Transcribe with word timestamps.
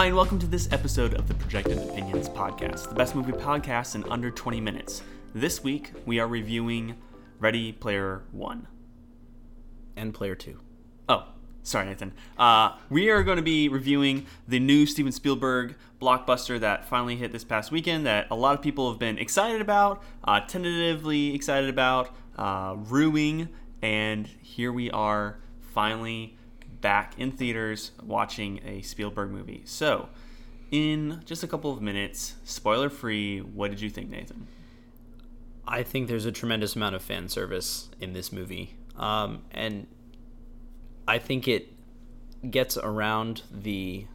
Hi, 0.00 0.06
and 0.06 0.16
welcome 0.16 0.38
to 0.38 0.46
this 0.46 0.66
episode 0.72 1.12
of 1.12 1.28
the 1.28 1.34
Projected 1.34 1.76
Opinions 1.76 2.26
podcast, 2.30 2.88
the 2.88 2.94
best 2.94 3.14
movie 3.14 3.32
podcast 3.32 3.94
in 3.94 4.02
under 4.04 4.30
20 4.30 4.58
minutes. 4.58 5.02
This 5.34 5.62
week, 5.62 5.92
we 6.06 6.18
are 6.18 6.26
reviewing 6.26 6.96
Ready 7.38 7.70
Player 7.70 8.22
One. 8.32 8.66
and 9.96 10.14
player 10.14 10.34
two. 10.34 10.58
Oh, 11.06 11.26
sorry, 11.62 11.84
Nathan. 11.84 12.14
Uh, 12.38 12.78
we 12.88 13.10
are 13.10 13.22
going 13.22 13.36
to 13.36 13.42
be 13.42 13.68
reviewing 13.68 14.24
the 14.48 14.58
new 14.58 14.86
Steven 14.86 15.12
Spielberg 15.12 15.76
blockbuster 16.00 16.58
that 16.58 16.86
finally 16.86 17.16
hit 17.16 17.30
this 17.30 17.44
past 17.44 17.70
weekend 17.70 18.06
that 18.06 18.26
a 18.30 18.34
lot 18.34 18.54
of 18.54 18.62
people 18.62 18.90
have 18.90 18.98
been 18.98 19.18
excited 19.18 19.60
about, 19.60 20.02
uh, 20.24 20.40
tentatively 20.40 21.34
excited 21.34 21.68
about, 21.68 22.16
uh, 22.38 22.74
ruing, 22.74 23.50
and 23.82 24.26
here 24.40 24.72
we 24.72 24.90
are 24.92 25.40
finally 25.60 26.38
back 26.80 27.18
in 27.18 27.32
theaters 27.32 27.92
watching 28.02 28.60
a 28.64 28.82
Spielberg 28.82 29.30
movie. 29.30 29.62
So, 29.64 30.08
in 30.70 31.22
just 31.24 31.42
a 31.42 31.48
couple 31.48 31.72
of 31.72 31.82
minutes, 31.82 32.36
spoiler 32.44 32.88
free, 32.88 33.40
what 33.40 33.70
did 33.70 33.80
you 33.80 33.90
think, 33.90 34.10
Nathan? 34.10 34.46
I 35.66 35.82
think 35.82 36.08
there's 36.08 36.26
a 36.26 36.32
tremendous 36.32 36.76
amount 36.76 36.94
of 36.94 37.02
fan 37.02 37.28
service 37.28 37.90
in 38.00 38.12
this 38.12 38.32
movie, 38.32 38.74
um, 38.96 39.42
and 39.50 39.86
I 41.06 41.18
think 41.18 41.46
it 41.46 41.72
gets 42.48 42.76
around 42.76 43.42
the 43.50 44.06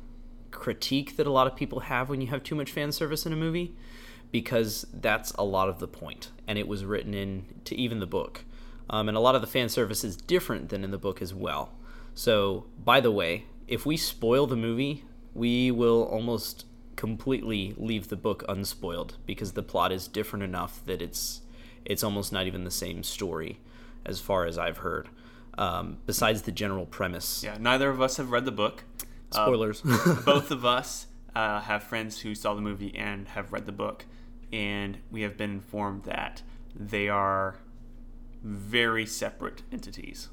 critique 0.52 1.18
that 1.18 1.28
a 1.28 1.32
lot 1.32 1.48
of 1.48 1.56
people 1.56 1.82
have 1.82 2.10
when 2.10 2.22
you 2.22 2.28
have 2.28 2.44
too 2.44 2.56
much 2.56 2.72
fan 2.72 2.92
service 2.92 3.26
in 3.26 3.34
a 3.34 3.36
movie, 3.36 3.76
because 4.32 4.86
that's 4.94 5.32
a 5.34 5.44
lot 5.44 5.70
of 5.70 5.80
the 5.80 5.88
point, 5.88 6.32
and 6.48 6.58
it 6.58 6.68
was 6.68 6.84
written 6.84 7.14
in 7.14 7.46
to 7.66 7.76
even 7.76 8.00
the 8.00 8.08
book, 8.08 8.44
um, 8.90 9.08
and 9.08 9.18
a 9.18 9.22
lot 9.22 9.36
of 9.36 9.42
the 9.42 9.48
fan 9.48 9.70
service 9.70 10.04
is 10.04 10.16
different 10.16 10.70
than 10.70 10.84
in 10.84 10.92
the 10.92 10.98
book 10.98 11.22
as 11.22 11.34
well. 11.34 11.72
So, 12.16 12.66
by 12.84 13.02
the 13.02 13.12
way, 13.12 13.46
if 13.68 13.86
we 13.86 13.98
spoil 13.98 14.48
the 14.48 14.56
movie, 14.56 15.04
we 15.34 15.70
will 15.70 16.04
almost 16.04 16.66
completely 16.96 17.74
leave 17.78 18.08
the 18.08 18.16
book 18.16 18.44
unspoiled 18.48 19.18
because 19.26 19.52
the 19.52 19.62
plot 19.62 19.92
is 19.92 20.08
different 20.08 20.44
enough 20.44 20.82
that 20.86 21.02
it's 21.02 21.42
it's 21.84 22.04
almost 22.04 22.32
not 22.32 22.48
even 22.48 22.64
the 22.64 22.72
same 22.72 23.04
story 23.04 23.60
as 24.06 24.20
far 24.20 24.46
as 24.46 24.58
I've 24.58 24.78
heard. 24.78 25.10
Um, 25.58 25.98
besides 26.06 26.42
the 26.44 26.52
general 26.52 26.86
premise, 26.86 27.44
Yeah, 27.44 27.58
neither 27.60 27.90
of 27.90 28.02
us 28.02 28.18
have 28.18 28.32
read 28.32 28.46
the 28.46 28.52
book. 28.52 28.84
Uh, 29.32 29.46
spoilers. 29.46 29.82
both 30.26 30.52
of 30.52 30.66
us 30.66 31.08
uh, 31.36 31.62
have 31.62 31.84
friends 31.84 32.20
who 32.20 32.34
saw 32.34 32.54
the 32.54 32.62
movie 32.62 32.96
and 32.96 33.28
have 33.30 33.52
read 33.52 33.66
the 33.66 33.72
book, 33.72 34.06
and 34.52 34.98
we 35.12 35.22
have 35.22 35.38
been 35.38 35.52
informed 35.52 36.04
that 36.04 36.42
they 36.74 37.10
are 37.10 37.58
very 38.42 39.06
separate 39.06 39.64
entities. 39.72 40.30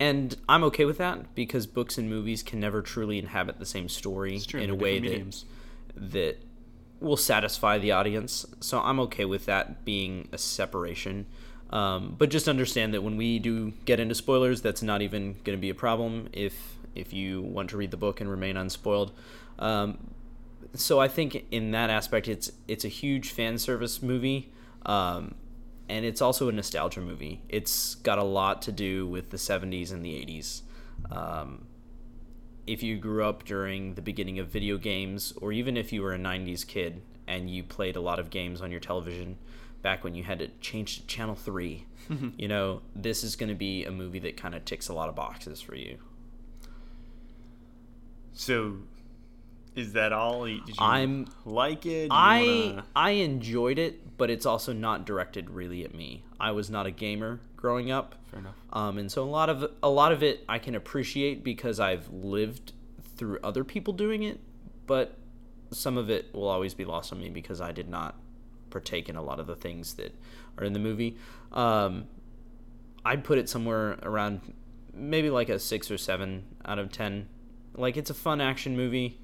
And 0.00 0.36
I'm 0.48 0.64
okay 0.64 0.84
with 0.84 0.98
that 0.98 1.34
because 1.34 1.66
books 1.66 1.98
and 1.98 2.08
movies 2.10 2.42
can 2.42 2.60
never 2.60 2.82
truly 2.82 3.18
inhabit 3.18 3.58
the 3.58 3.66
same 3.66 3.88
story 3.88 4.40
true, 4.40 4.60
in 4.60 4.70
a 4.70 4.74
way 4.74 4.98
that 4.98 5.08
mediums. 5.08 5.44
that 5.96 6.38
will 7.00 7.16
satisfy 7.16 7.78
the 7.78 7.92
audience. 7.92 8.46
So 8.60 8.80
I'm 8.80 8.98
okay 9.00 9.24
with 9.24 9.46
that 9.46 9.84
being 9.84 10.28
a 10.32 10.38
separation. 10.38 11.26
Um, 11.70 12.14
but 12.18 12.30
just 12.30 12.48
understand 12.48 12.94
that 12.94 13.02
when 13.02 13.16
we 13.16 13.38
do 13.38 13.72
get 13.84 14.00
into 14.00 14.14
spoilers, 14.14 14.62
that's 14.62 14.82
not 14.82 15.02
even 15.02 15.34
going 15.44 15.56
to 15.56 15.60
be 15.60 15.70
a 15.70 15.74
problem 15.74 16.28
if 16.32 16.76
if 16.94 17.12
you 17.12 17.42
want 17.42 17.70
to 17.70 17.76
read 17.76 17.90
the 17.90 17.96
book 17.96 18.20
and 18.20 18.30
remain 18.30 18.56
unspoiled. 18.56 19.10
Um, 19.58 19.98
so 20.74 21.00
I 21.00 21.08
think 21.08 21.46
in 21.50 21.72
that 21.72 21.90
aspect, 21.90 22.28
it's 22.28 22.52
it's 22.68 22.84
a 22.84 22.88
huge 22.88 23.30
fan 23.32 23.58
service 23.58 24.02
movie, 24.02 24.52
um, 24.86 25.34
and 25.88 26.04
it's 26.04 26.20
also 26.20 26.48
a 26.48 26.52
nostalgia 26.52 27.00
movie. 27.00 27.42
It's 27.48 27.96
got 27.96 28.18
a 28.18 28.24
lot 28.24 28.62
to 28.62 28.72
do 28.72 29.06
with 29.06 29.30
the 29.30 29.36
'70s 29.36 29.92
and 29.92 30.04
the 30.04 30.12
'80s. 30.12 30.62
Um, 31.10 31.66
if 32.66 32.82
you 32.82 32.96
grew 32.96 33.24
up 33.24 33.44
during 33.44 33.94
the 33.94 34.02
beginning 34.02 34.38
of 34.38 34.48
video 34.48 34.78
games, 34.78 35.32
or 35.40 35.52
even 35.52 35.76
if 35.76 35.92
you 35.92 36.02
were 36.02 36.14
a 36.14 36.18
90s 36.18 36.66
kid 36.66 37.02
and 37.26 37.50
you 37.50 37.62
played 37.62 37.96
a 37.96 38.00
lot 38.00 38.18
of 38.18 38.30
games 38.30 38.60
on 38.60 38.70
your 38.70 38.80
television 38.80 39.36
back 39.82 40.02
when 40.02 40.14
you 40.14 40.22
had 40.24 40.38
to 40.38 40.48
change 40.60 41.00
to 41.00 41.06
channel 41.06 41.34
3, 41.34 41.86
you 42.38 42.48
know, 42.48 42.80
this 42.94 43.22
is 43.22 43.36
going 43.36 43.50
to 43.50 43.54
be 43.54 43.84
a 43.84 43.90
movie 43.90 44.18
that 44.18 44.36
kind 44.36 44.54
of 44.54 44.64
ticks 44.64 44.88
a 44.88 44.94
lot 44.94 45.08
of 45.08 45.14
boxes 45.14 45.60
for 45.60 45.74
you. 45.74 45.98
So, 48.32 48.78
is 49.76 49.92
that 49.94 50.12
all? 50.12 50.44
Did 50.44 50.68
you 50.68 50.74
I'm- 50.78 51.26
like 51.44 51.84
it? 51.86 52.08
I 52.10 52.42
wanna- 52.68 52.84
I 52.94 53.10
enjoyed 53.12 53.78
it, 53.78 54.16
but 54.16 54.30
it's 54.30 54.46
also 54.46 54.72
not 54.72 55.04
directed 55.04 55.50
really 55.50 55.84
at 55.84 55.94
me. 55.94 56.24
I 56.38 56.52
was 56.52 56.70
not 56.70 56.86
a 56.86 56.90
gamer 56.90 57.40
growing 57.56 57.90
up. 57.90 58.14
Fair 58.30 58.40
enough. 58.40 58.54
Um, 58.72 58.98
and 58.98 59.10
so 59.10 59.22
a 59.22 59.30
lot 59.30 59.48
of 59.48 59.70
a 59.82 59.88
lot 59.90 60.12
of 60.12 60.22
it 60.22 60.44
I 60.48 60.58
can 60.58 60.74
appreciate 60.74 61.42
because 61.42 61.80
I've 61.80 62.08
lived 62.12 62.72
through 63.16 63.38
other 63.42 63.64
people 63.64 63.92
doing 63.94 64.22
it, 64.22 64.40
but 64.86 65.16
some 65.70 65.96
of 65.98 66.10
it 66.10 66.32
will 66.34 66.48
always 66.48 66.74
be 66.74 66.84
lost 66.84 67.12
on 67.12 67.20
me 67.20 67.30
because 67.30 67.60
I 67.60 67.72
did 67.72 67.88
not 67.88 68.16
partake 68.70 69.08
in 69.08 69.16
a 69.16 69.22
lot 69.22 69.40
of 69.40 69.46
the 69.46 69.56
things 69.56 69.94
that 69.94 70.14
are 70.58 70.64
in 70.64 70.72
the 70.72 70.78
movie. 70.78 71.16
Um, 71.52 72.06
I'd 73.04 73.24
put 73.24 73.38
it 73.38 73.48
somewhere 73.48 73.98
around 74.02 74.40
maybe 74.92 75.30
like 75.30 75.48
a 75.48 75.58
six 75.58 75.90
or 75.90 75.98
seven 75.98 76.44
out 76.64 76.78
of 76.78 76.90
ten. 76.92 77.28
Like 77.74 77.96
it's 77.96 78.10
a 78.10 78.14
fun 78.14 78.40
action 78.40 78.76
movie, 78.76 79.18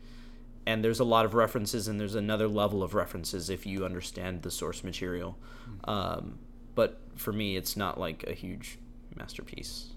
and 0.67 0.85
there's 0.85 1.01
a 1.01 1.05
lot 1.05 1.25
of 1.25 1.35
references, 1.35 1.89
and 1.89 1.99
there's 1.99 2.15
another 2.15 2.49
level 2.49 2.83
of 2.83 2.95
references 2.95 3.51
if 3.51 3.67
you 3.67 3.85
understand 3.85 4.43
the 4.43 4.51
source 4.51 4.85
material. 4.85 5.39
Um, 5.85 6.39
but 6.75 7.01
for 7.17 7.33
me, 7.33 7.57
it's 7.57 7.77
not 7.77 7.99
like 7.99 8.25
a 8.27 8.33
huge 8.33 8.79
masterpiece. 9.15 9.95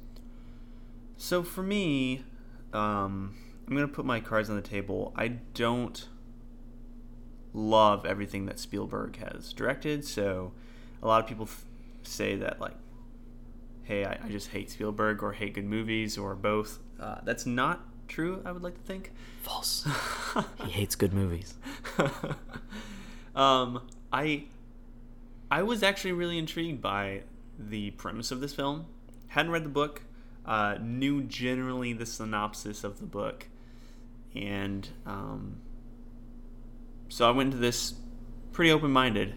So 1.18 1.44
for 1.44 1.64
me, 1.64 2.24
um, 2.74 3.36
I'm 3.68 3.76
gonna 3.76 3.88
put 3.88 4.06
my 4.06 4.20
cards 4.20 4.50
on 4.50 4.56
the 4.56 4.62
table. 4.62 5.14
I 5.16 5.28
don't 5.28 6.08
love 7.54 8.06
everything 8.06 8.46
that 8.48 8.60
Spielberg 8.60 9.18
has 9.18 9.54
directed. 9.54 10.04
So 10.04 10.54
a 11.02 11.08
lot 11.08 11.22
of 11.22 11.28
people 11.28 11.46
f- 11.46 11.66
say 12.02 12.36
that 12.38 12.60
like, 12.60 12.76
hey, 13.84 14.06
I, 14.06 14.18
I 14.24 14.30
just 14.30 14.50
hate 14.50 14.72
Spielberg 14.72 15.22
or 15.22 15.34
hate 15.34 15.54
good 15.54 15.66
movies 15.66 16.18
or 16.18 16.36
both. 16.36 16.80
Uh, 17.00 17.20
that's 17.24 17.46
not 17.46 17.88
true. 18.08 18.42
I 18.46 18.52
would 18.52 18.64
like 18.64 18.76
to 18.76 18.82
think. 18.82 19.12
False. 19.42 19.88
he 20.66 20.72
hates 20.72 20.96
good 20.96 21.14
movies. 21.14 21.56
um, 23.36 23.82
I 24.12 24.46
I 25.52 25.64
was 25.64 25.84
actually 25.84 26.14
really 26.14 26.38
intrigued 26.38 26.82
by 26.82 27.24
the 27.60 27.92
premise 27.92 28.32
of 28.32 28.42
this 28.42 28.54
film. 28.54 28.86
Hadn't 29.28 29.52
read 29.52 29.66
the 29.66 29.70
book, 29.70 30.02
uh, 30.46 30.78
knew 30.82 31.24
generally 31.24 31.94
the 31.94 32.06
synopsis 32.06 32.84
of 32.84 33.00
the 33.00 33.06
book, 33.06 33.48
and 34.36 34.88
um, 35.06 35.58
so 37.10 37.28
I 37.28 37.32
went 37.32 37.54
into 37.54 37.58
this 37.58 37.94
pretty 38.52 38.72
open 38.72 38.92
minded. 38.92 39.36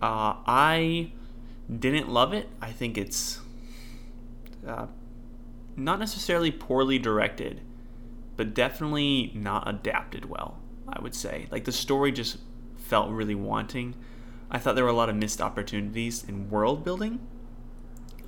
Uh, 0.00 0.36
I 0.46 1.12
didn't 1.78 2.08
love 2.08 2.32
it. 2.32 2.48
I 2.60 2.70
think 2.72 2.96
it's 2.96 3.40
uh, 4.66 4.86
not 5.76 5.98
necessarily 5.98 6.50
poorly 6.50 6.98
directed, 6.98 7.60
but 8.36 8.54
definitely 8.54 9.32
not 9.34 9.68
adapted 9.68 10.26
well. 10.26 10.58
I 10.88 11.00
would 11.00 11.14
say 11.14 11.48
like 11.50 11.64
the 11.64 11.72
story 11.72 12.12
just 12.12 12.38
felt 12.76 13.10
really 13.10 13.34
wanting. 13.34 13.94
I 14.50 14.58
thought 14.58 14.74
there 14.76 14.84
were 14.84 14.90
a 14.90 14.94
lot 14.94 15.08
of 15.08 15.16
missed 15.16 15.40
opportunities 15.40 16.22
in 16.22 16.50
world 16.50 16.84
building. 16.84 17.20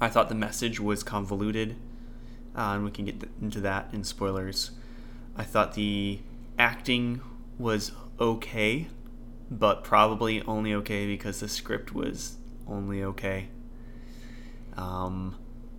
I 0.01 0.09
thought 0.09 0.29
the 0.29 0.35
message 0.35 0.81
was 0.81 1.03
convoluted, 1.03 1.77
uh, 2.57 2.75
and 2.75 2.85
we 2.85 2.91
can 2.91 3.05
get 3.05 3.23
into 3.41 3.61
that 3.61 3.89
in 3.93 4.05
spoilers. 4.05 4.73
I 5.37 5.45
thought 5.45 5.75
the 5.75 6.21
acting 6.59 7.21
was 7.59 7.93
okay, 8.21 8.89
but 9.51 9.85
probably 9.85 10.43
only 10.43 10.75
okay 10.75 11.07
because 11.07 11.41
the 11.41 11.49
script 11.49 11.95
was 11.95 12.37
only 12.67 13.03
okay. 13.03 13.49
Um, 14.77 15.37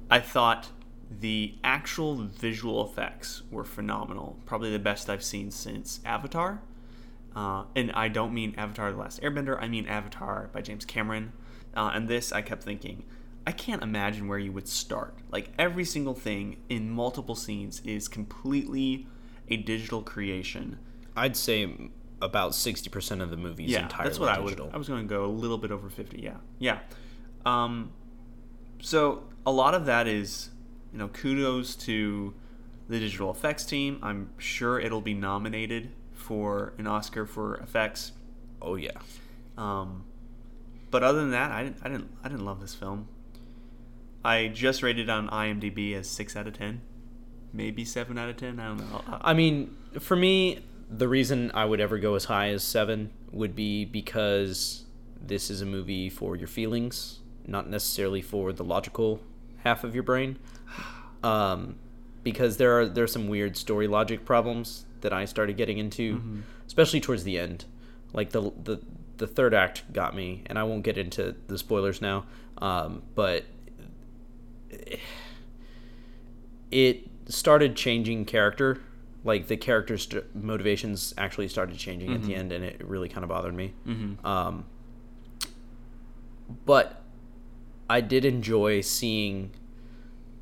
I 0.10 0.20
thought 0.20 0.70
the 1.10 1.56
actual 1.64 2.16
visual 2.16 2.86
effects 2.86 3.44
were 3.52 3.64
phenomenal. 3.64 4.38
Probably 4.46 4.72
the 4.72 4.80
best 4.80 5.10
I've 5.10 5.24
seen 5.24 5.52
since 5.52 6.00
Avatar. 6.06 6.62
Uh, 7.36 7.64
and 7.76 7.92
I 7.94 8.08
don't 8.08 8.34
mean 8.34 8.54
Avatar: 8.58 8.92
The 8.92 8.98
Last 8.98 9.22
Airbender. 9.22 9.58
I 9.62 9.68
mean 9.68 9.88
Avatar 9.88 10.50
by 10.52 10.62
James 10.62 10.86
Cameron. 10.86 11.34
Uh, 11.76 11.92
and 11.94 12.08
this, 12.08 12.32
I 12.32 12.42
kept 12.42 12.64
thinking, 12.64 13.04
I 13.46 13.52
can't 13.52 13.84
imagine 13.84 14.28
where 14.28 14.40
you 14.40 14.52
would 14.52 14.68
start. 14.68 15.16
Like 15.32 15.52
every 15.58 15.86
single 15.86 16.16
thing 16.16 16.58
in 16.70 16.90
multiple 16.90 17.36
scenes 17.36 17.82
is 17.86 18.08
completely 18.08 19.08
a 19.48 19.58
digital 19.58 20.02
creation. 20.02 20.80
I'd 21.16 21.38
say 21.38 21.90
about 22.22 22.54
sixty 22.54 22.90
percent 22.90 23.22
of 23.22 23.30
the 23.30 23.38
movie 23.38 23.66
is 23.66 23.72
yeah, 23.72 23.84
entirely 23.84 24.10
that's 24.10 24.20
what 24.20 24.36
digital. 24.36 24.66
I 24.66 24.68
would. 24.68 24.76
I 24.76 24.78
was 24.78 24.88
going 24.88 25.08
to 25.08 25.08
go 25.08 25.26
a 25.26 25.28
little 25.28 25.58
bit 25.58 25.72
over 25.72 25.90
fifty. 25.90 26.22
Yeah, 26.22 26.38
yeah. 26.60 26.80
Um, 27.46 27.92
so 28.82 29.24
a 29.46 29.52
lot 29.52 29.74
of 29.74 29.86
that 29.86 30.08
is, 30.08 30.50
you 30.92 31.00
know, 31.00 31.08
kudos 31.10 31.76
to 31.76 32.34
the 32.88 33.00
digital 33.00 33.32
effects 33.32 33.66
team. 33.66 34.00
I'm 34.02 34.30
sure 34.38 34.80
it'll 34.80 35.02
be 35.02 35.14
nominated 35.14 35.92
for 36.14 36.74
an 36.78 36.88
Oscar 36.88 37.26
for 37.26 37.56
effects. 37.58 38.12
oh 38.62 38.76
yeah. 38.76 38.92
Um, 39.58 40.06
but 40.92 41.04
other 41.04 41.20
than 41.20 41.32
that, 41.32 41.52
I 41.52 41.64
didn't, 41.64 41.78
I 41.84 41.90
didn't, 41.90 42.10
I 42.24 42.30
didn't 42.30 42.46
love 42.46 42.62
this 42.62 42.74
film. 42.74 43.08
I 44.24 44.48
just 44.48 44.84
rated 44.84 45.08
it 45.08 45.10
on 45.10 45.30
IMDb 45.30 45.94
as 45.96 46.10
six 46.10 46.36
out 46.36 46.48
of 46.48 46.54
ten, 46.54 46.82
maybe 47.54 47.86
seven 47.86 48.18
out 48.18 48.30
of 48.30 48.38
ten. 48.38 48.60
I 48.60 48.68
don't 48.70 48.78
know. 48.80 49.04
I 49.22 49.34
mean, 49.34 49.76
for 50.00 50.16
me, 50.16 50.60
the 50.90 51.08
reason 51.08 51.52
I 51.54 51.66
would 51.66 51.80
ever 51.80 51.98
go 52.00 52.16
as 52.16 52.26
high 52.26 52.50
as 52.50 52.64
seven 52.64 53.12
would 53.32 53.56
be 53.56 53.86
because 53.86 54.86
this 55.22 55.50
is 55.50 55.62
a 55.62 55.66
movie 55.66 56.10
for 56.10 56.36
your 56.36 56.48
feelings, 56.48 57.20
not 57.46 57.70
necessarily 57.70 58.22
for 58.22 58.52
the 58.52 58.64
logical 58.64 59.22
half 59.64 59.84
of 59.84 59.94
your 59.94 60.04
brain. 60.04 60.38
Um, 61.24 61.76
because 62.24 62.58
there 62.58 62.80
are 62.80 62.86
there's 62.86 63.12
some 63.12 63.28
weird 63.28 63.58
story 63.58 63.88
logic 63.88 64.26
problems 64.26 64.86
that 65.02 65.14
I 65.14 65.26
started 65.26 65.58
getting 65.58 65.78
into, 65.78 66.16
Mm-hmm. 66.18 66.40
especially 66.68 67.00
towards 67.02 67.24
the 67.24 67.38
end. 67.40 67.66
Like 68.14 68.30
the 68.32 68.52
the 68.64 68.80
the 69.18 69.28
third 69.28 69.54
act 69.54 69.92
got 69.94 70.16
me, 70.16 70.44
and 70.46 70.58
I 70.60 70.64
won't 70.64 70.84
get 70.84 70.98
into 70.98 71.36
the 71.48 71.58
spoilers 71.58 72.02
now. 72.02 72.26
Um, 72.60 73.04
but 73.16 73.46
it 76.72 77.08
started 77.28 77.76
changing 77.76 78.26
character. 78.26 78.82
Like 79.24 79.48
the 79.48 79.58
character's 79.58 80.04
st- 80.04 80.34
motivations 80.36 81.14
actually 81.18 81.50
started 81.50 81.78
changing 81.78 82.14
at 82.14 82.24
the 82.24 82.36
end, 82.36 82.52
and 82.54 82.64
it 82.64 82.82
really 82.86 83.10
kind 83.10 83.24
of 83.24 83.30
bothered 83.30 83.54
me. 83.54 83.74
Um, 84.24 84.66
but 86.66 86.99
I 87.90 88.02
did 88.02 88.24
enjoy 88.24 88.82
seeing 88.82 89.52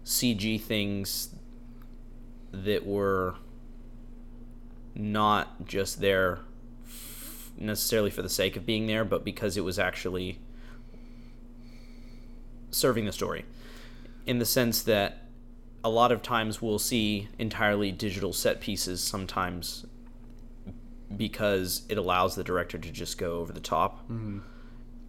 CG 0.04 0.62
things 0.62 1.30
that 2.52 2.86
were 2.86 3.36
not 4.94 5.66
just 5.66 6.02
there 6.02 6.40
necessarily 7.58 8.10
for 8.10 8.22
the 8.22 8.30
sake 8.30 8.56
of 8.56 8.66
being 8.66 8.88
there, 8.88 9.06
but 9.06 9.24
because 9.24 9.56
it 9.58 9.64
was 9.64 9.80
actually 9.80 10.40
serving 12.72 13.06
the 13.06 13.12
story. 13.12 13.46
In 14.26 14.40
the 14.40 14.46
sense 14.46 14.82
that 14.84 15.24
a 15.84 15.90
lot 15.90 16.12
of 16.12 16.22
times 16.22 16.62
we'll 16.62 16.80
see 16.80 17.30
entirely 17.40 17.92
digital 17.92 18.34
set 18.34 18.60
pieces 18.60 19.02
sometimes 19.02 19.86
because 21.16 21.84
it 21.88 21.98
allows 21.98 22.36
the 22.36 22.44
director 22.44 22.78
to 22.78 22.92
just 22.92 23.18
go 23.18 23.40
over 23.40 23.54
the 23.54 23.62
top. 23.62 24.04
Mm-hmm. 24.04 24.40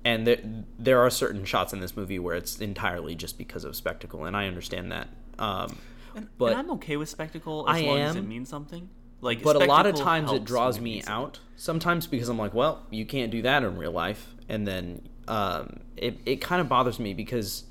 And 0.04 0.26
there, 0.26 0.38
there 0.78 1.00
are 1.00 1.10
certain 1.10 1.44
shots 1.44 1.72
in 1.72 1.80
this 1.80 1.96
movie 1.96 2.18
where 2.18 2.36
it's 2.36 2.60
entirely 2.60 3.14
just 3.14 3.36
because 3.36 3.64
of 3.64 3.74
spectacle, 3.76 4.24
and 4.24 4.36
I 4.36 4.46
understand 4.46 4.92
that. 4.92 5.08
Um, 5.38 5.76
And, 6.14 6.28
But- 6.38 6.52
and 6.52 6.58
I'm 6.58 6.70
okay 6.72 6.96
with 6.96 7.08
spectacle 7.08 7.68
as 7.68 7.76
I 7.76 7.80
long 7.86 7.98
as 7.98 8.16
it 8.16 8.22
means 8.22 8.48
something. 8.48 8.88
Like, 9.20 9.42
but 9.42 9.56
a 9.56 9.66
lot 9.66 9.86
of 9.86 9.94
times 9.96 10.32
it 10.32 10.44
draws 10.44 10.80
me 10.80 11.02
out. 11.06 11.40
Sometimes 11.56 12.06
because 12.06 12.28
I'm 12.28 12.38
like, 12.38 12.54
well, 12.54 12.86
you 12.90 13.04
can't 13.04 13.30
do 13.30 13.42
that 13.42 13.62
in 13.64 13.76
real 13.76 13.90
life, 13.92 14.34
and 14.48 14.66
then 14.66 15.02
um, 15.26 15.80
it 15.96 16.18
it 16.24 16.36
kind 16.40 16.60
of 16.60 16.68
bothers 16.68 16.98
me 17.00 17.12
because 17.14 17.64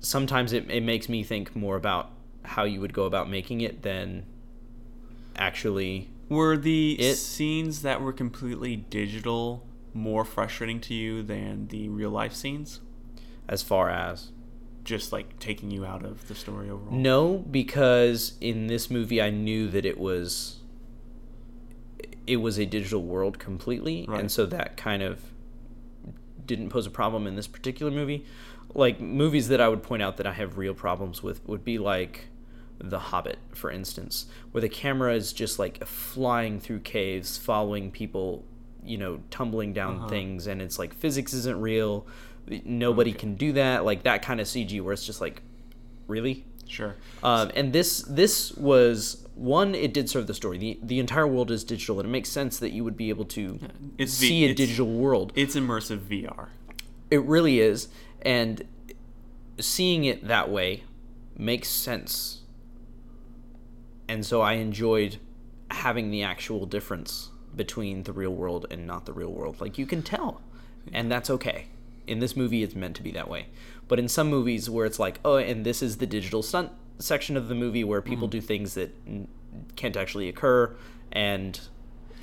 sometimes 0.00 0.52
it 0.52 0.70
it 0.70 0.82
makes 0.82 1.08
me 1.08 1.22
think 1.22 1.54
more 1.56 1.76
about 1.76 2.10
how 2.42 2.64
you 2.64 2.80
would 2.80 2.92
go 2.92 3.04
about 3.04 3.30
making 3.30 3.60
it 3.60 3.82
than 3.82 4.24
actually. 5.36 6.08
Were 6.28 6.56
the 6.56 6.96
It- 6.98 7.14
scenes 7.16 7.82
that 7.82 8.00
were 8.00 8.12
completely 8.12 8.76
digital 8.76 9.64
more 9.96 10.24
frustrating 10.24 10.80
to 10.82 10.94
you 10.94 11.22
than 11.22 11.68
the 11.68 11.88
real 11.88 12.10
life 12.10 12.34
scenes? 12.34 12.80
As 13.48 13.62
far 13.62 13.90
as 13.90 14.32
Just 14.84 15.12
like 15.12 15.38
taking 15.40 15.70
you 15.72 15.84
out 15.84 16.04
of 16.04 16.28
the 16.28 16.34
story 16.34 16.70
overall. 16.70 16.92
no, 16.96 17.38
because 17.50 18.34
in 18.40 18.66
this 18.68 18.90
movie 18.90 19.20
I 19.20 19.30
knew 19.30 19.68
that 19.70 19.84
it 19.84 19.98
was 19.98 20.60
it 22.26 22.36
was 22.38 22.58
a 22.58 22.66
digital 22.66 23.02
world 23.02 23.38
completely, 23.38 24.04
Right. 24.08 24.20
and 24.20 24.30
so 24.32 24.46
that 24.46 24.76
kind 24.76 25.02
of 25.02 25.20
didn't 26.44 26.70
pose 26.70 26.86
a 26.86 26.90
problem 26.90 27.26
in 27.26 27.36
this 27.36 27.46
particular 27.46 27.90
movie. 27.92 28.24
Like 28.74 29.00
movies 29.00 29.48
that 29.48 29.60
I 29.60 29.68
would 29.68 29.82
point 29.82 30.02
out 30.02 30.16
that 30.16 30.26
I 30.26 30.32
have 30.32 30.58
real 30.58 30.74
problems 30.74 31.22
with 31.22 31.46
would 31.48 31.64
be 31.64 31.78
like 31.78 32.26
The 32.78 32.98
Hobbit, 32.98 33.38
for 33.52 33.70
instance, 33.70 34.26
where 34.52 34.60
the 34.60 34.68
camera 34.68 35.14
is 35.14 35.32
just 35.32 35.58
like 35.58 35.84
flying 35.86 36.58
through 36.60 36.80
caves, 36.80 37.38
following 37.38 37.90
people, 37.90 38.44
you 38.86 38.98
know, 38.98 39.20
tumbling 39.30 39.72
down 39.72 39.96
Uh-huh. 39.96 40.08
things, 40.08 40.46
and 40.46 40.60
it's 40.62 40.78
like 40.78 40.94
physics 40.94 41.32
isn't 41.34 41.60
real. 41.60 42.06
Nobody 42.64 43.10
Okay. 43.10 43.18
can 43.20 43.34
do 43.34 43.52
that. 43.54 43.84
Like 43.84 44.04
that 44.04 44.22
kind 44.22 44.40
of 44.40 44.46
CG 44.46 44.80
where 44.80 44.92
it's 44.92 45.04
just 45.04 45.20
like, 45.20 45.42
really? 46.06 46.44
Sure. 46.68 46.96
Um, 47.22 47.50
and 47.54 47.72
this 47.72 48.02
this 48.02 48.52
was 48.52 49.24
one. 49.34 49.74
It 49.74 49.92
did 49.94 50.08
serve 50.10 50.26
the 50.26 50.34
story. 50.34 50.58
the 50.58 50.78
The 50.82 50.98
entire 50.98 51.26
world 51.26 51.50
is 51.50 51.62
digital, 51.64 52.00
and 52.00 52.08
it 52.08 52.12
makes 52.12 52.28
sense 52.28 52.58
that 52.58 52.70
you 52.72 52.82
would 52.84 52.96
be 52.96 53.08
able 53.08 53.24
to 53.26 53.58
It's 53.98 54.18
v- 54.18 54.28
see 54.28 54.44
a 54.46 54.54
digital 54.54 54.86
world. 54.88 55.32
It's 55.36 55.54
immersive 55.54 55.98
VR. 56.00 56.48
It 57.10 57.22
really 57.22 57.60
is, 57.60 57.88
and 58.22 58.62
seeing 59.60 60.04
it 60.04 60.26
that 60.26 60.50
way 60.50 60.82
makes 61.38 61.68
sense. 61.68 62.42
And 64.08 64.24
so 64.24 64.40
I 64.40 64.54
enjoyed 64.54 65.16
having 65.70 66.10
the 66.10 66.22
actual 66.22 66.66
difference 66.66 67.30
between 67.56 68.02
the 68.04 68.12
real 68.12 68.32
world 68.32 68.66
and 68.70 68.86
not 68.86 69.06
the 69.06 69.12
real 69.12 69.32
world. 69.32 69.60
Like 69.60 69.78
you 69.78 69.86
can 69.86 70.02
tell, 70.02 70.40
and 70.92 71.10
that's 71.10 71.30
okay. 71.30 71.66
In 72.06 72.20
this 72.20 72.36
movie, 72.36 72.62
it's 72.62 72.74
meant 72.74 72.94
to 72.96 73.02
be 73.02 73.10
that 73.12 73.28
way. 73.28 73.46
But 73.88 73.98
in 73.98 74.08
some 74.08 74.28
movies 74.28 74.70
where 74.70 74.86
it's 74.86 74.98
like, 74.98 75.18
oh, 75.24 75.36
and 75.36 75.64
this 75.64 75.82
is 75.82 75.96
the 75.96 76.06
digital 76.06 76.42
stunt 76.42 76.70
section 76.98 77.36
of 77.36 77.48
the 77.48 77.54
movie 77.54 77.84
where 77.84 78.00
people 78.00 78.28
do 78.28 78.40
things 78.40 78.74
that 78.74 78.94
can't 79.74 79.96
actually 79.96 80.28
occur, 80.28 80.74
and 81.12 81.60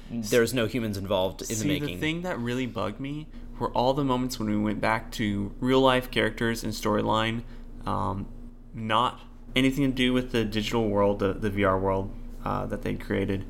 there's 0.10 0.54
no 0.54 0.68
humans 0.68 0.98
involved 0.98 1.42
in 1.42 1.48
See, 1.48 1.64
the 1.64 1.80
making. 1.80 1.96
the 1.96 2.02
thing 2.02 2.22
that 2.22 2.40
really 2.40 2.66
bugged 2.66 3.00
me 3.00 3.28
were 3.60 3.72
all 3.72 3.94
the 3.94 4.04
moments 4.04 4.40
when 4.40 4.50
we 4.50 4.58
went 4.58 4.82
back 4.82 5.12
to 5.12 5.54
real 5.60 5.80
life 5.82 6.12
characters 6.12 6.64
and 6.64 6.74
storyline, 6.74 7.44
um, 7.86 8.28
not 8.74 9.22
anything 9.56 9.84
to 9.86 9.96
do 9.96 10.14
with 10.14 10.32
the 10.32 10.44
digital 10.44 10.90
world, 10.90 11.20
the, 11.20 11.34
the 11.34 11.50
VR 11.50 11.80
world 11.80 12.12
uh, 12.44 12.66
that 12.66 12.82
they 12.82 12.96
created. 12.96 13.46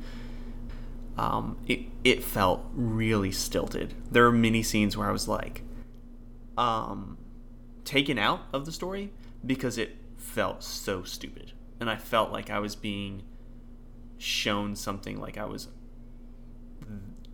Um, 1.18 1.58
it, 1.68 1.82
it 2.04 2.24
felt 2.24 2.66
really 2.74 3.32
stilted. 3.32 3.94
There 4.12 4.24
were 4.24 4.32
many 4.32 4.64
scenes 4.64 4.98
where 4.98 5.08
I 5.08 5.12
was 5.12 5.28
like, 5.28 5.64
um, 6.58 7.18
taken 7.86 8.18
out 8.18 8.42
of 8.52 8.66
the 8.66 8.72
story 8.72 9.12
because 9.46 9.78
it 9.78 9.96
felt 10.18 10.64
so 10.64 11.04
stupid. 11.04 11.52
And 11.80 11.90
I 11.90 11.98
felt 11.98 12.32
like 12.32 12.50
I 12.50 12.60
was 12.60 12.76
being 12.76 13.24
shown 14.18 14.76
something 14.76 15.20
like 15.20 15.38
I 15.38 15.46
was 15.46 15.68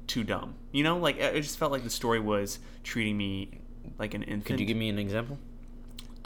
too 0.09 0.23
dumb. 0.23 0.55
You 0.73 0.83
know, 0.83 0.97
like 0.97 1.17
it 1.17 1.41
just 1.41 1.57
felt 1.57 1.71
like 1.71 1.83
the 1.83 1.89
story 1.89 2.19
was 2.19 2.59
treating 2.83 3.15
me 3.15 3.61
like 3.97 4.13
an 4.13 4.23
infant. 4.23 4.45
Could 4.45 4.59
you 4.59 4.65
give 4.65 4.75
me 4.75 4.89
an 4.89 4.99
example? 4.99 5.37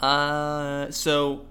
Uh, 0.00 0.90
so 0.90 1.46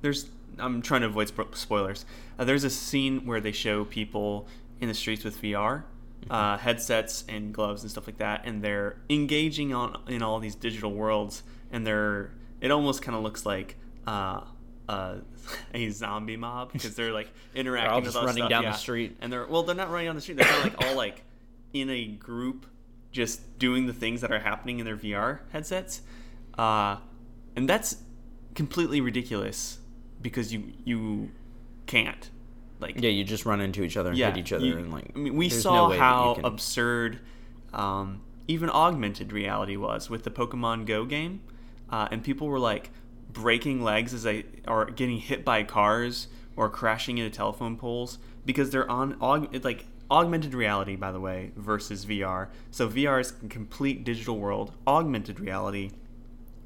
there's. 0.00 0.30
I'm 0.56 0.80
trying 0.82 1.00
to 1.00 1.08
avoid 1.08 1.32
spoilers. 1.56 2.06
Uh, 2.38 2.44
there's 2.44 2.62
a 2.62 2.70
scene 2.70 3.26
where 3.26 3.40
they 3.40 3.50
show 3.50 3.84
people 3.84 4.46
in 4.80 4.88
the 4.88 4.94
streets 4.94 5.24
with 5.24 5.40
VR 5.40 5.84
uh, 6.30 6.56
headsets 6.56 7.24
and 7.28 7.52
gloves 7.52 7.82
and 7.82 7.90
stuff 7.90 8.06
like 8.06 8.18
that, 8.18 8.42
and 8.44 8.62
they're 8.62 8.96
engaging 9.10 9.74
on 9.74 10.00
in 10.08 10.22
all 10.22 10.38
these 10.40 10.54
digital 10.54 10.92
worlds, 10.92 11.42
and 11.70 11.86
they're. 11.86 12.32
It 12.60 12.70
almost 12.70 13.02
kind 13.02 13.16
of 13.16 13.22
looks 13.22 13.44
like. 13.44 13.76
Uh, 14.06 14.42
uh, 14.88 15.16
a 15.74 15.90
zombie 15.90 16.36
mob 16.36 16.72
because 16.72 16.94
they're 16.94 17.12
like 17.12 17.30
interacting 17.54 17.90
all 17.90 17.96
with 17.98 18.04
just 18.06 18.16
all 18.16 18.24
running 18.24 18.42
stuff, 18.42 18.50
down 18.50 18.64
the 18.64 18.72
street. 18.72 19.16
and 19.20 19.32
they're 19.32 19.46
well 19.46 19.62
they're 19.62 19.74
not 19.74 19.90
running 19.90 20.06
down 20.06 20.14
the 20.14 20.20
street 20.20 20.36
they're 20.38 20.46
kind 20.46 20.66
of 20.66 20.72
like 20.74 20.86
all 20.86 20.94
like 20.94 21.22
in 21.72 21.88
a 21.90 22.06
group 22.06 22.66
just 23.10 23.58
doing 23.58 23.86
the 23.86 23.92
things 23.92 24.20
that 24.22 24.30
are 24.30 24.38
happening 24.38 24.78
in 24.78 24.84
their 24.84 24.96
VR 24.96 25.40
headsets 25.52 26.02
uh, 26.56 26.96
and 27.56 27.68
that's 27.68 27.96
completely 28.54 29.00
ridiculous 29.00 29.78
because 30.20 30.52
you 30.52 30.72
you 30.84 31.30
can't 31.86 32.30
like 32.80 33.00
Yeah, 33.00 33.10
you 33.10 33.24
just 33.24 33.46
run 33.46 33.60
into 33.60 33.82
each 33.82 33.96
other 33.96 34.10
and 34.10 34.18
hit 34.18 34.36
each 34.36 34.52
other, 34.52 34.64
you- 34.64 34.76
and 34.76 34.92
like. 34.92 35.10
I 35.14 35.18
mean, 35.18 35.34
we 35.36 35.48
saw 35.48 35.74
no 35.74 35.84
way 35.84 35.88
that 35.90 35.94
you 35.96 36.00
how 36.00 36.34
can- 36.34 36.44
absurd 36.44 37.18
um, 37.72 38.20
even 38.46 38.68
augmented 38.70 39.32
reality 39.32 39.76
was 39.76 40.10
with 40.10 40.24
the 40.24 40.30
Pokemon 40.30 40.86
Go 40.86 41.04
game, 41.04 41.40
uh, 41.90 42.08
and 42.10 42.22
people 42.22 42.46
were 42.48 42.58
like 42.58 42.90
breaking 43.32 43.82
legs 43.82 44.14
as 44.14 44.22
they 44.22 44.44
are 44.68 44.86
getting 44.90 45.18
hit 45.18 45.44
by 45.44 45.62
cars 45.64 46.28
or 46.56 46.68
crashing 46.68 47.18
into 47.18 47.34
telephone 47.36 47.76
poles 47.76 48.18
because 48.46 48.70
they're 48.70 48.88
on 48.88 49.14
aug- 49.14 49.64
like 49.64 49.86
augmented 50.10 50.54
reality, 50.54 50.94
by 50.94 51.10
the 51.10 51.18
way, 51.18 51.50
versus 51.56 52.04
VR. 52.04 52.48
So 52.70 52.88
VR 52.88 53.20
is 53.20 53.32
a 53.42 53.48
complete 53.48 54.04
digital 54.04 54.38
world. 54.38 54.72
Augmented 54.86 55.40
reality 55.40 55.90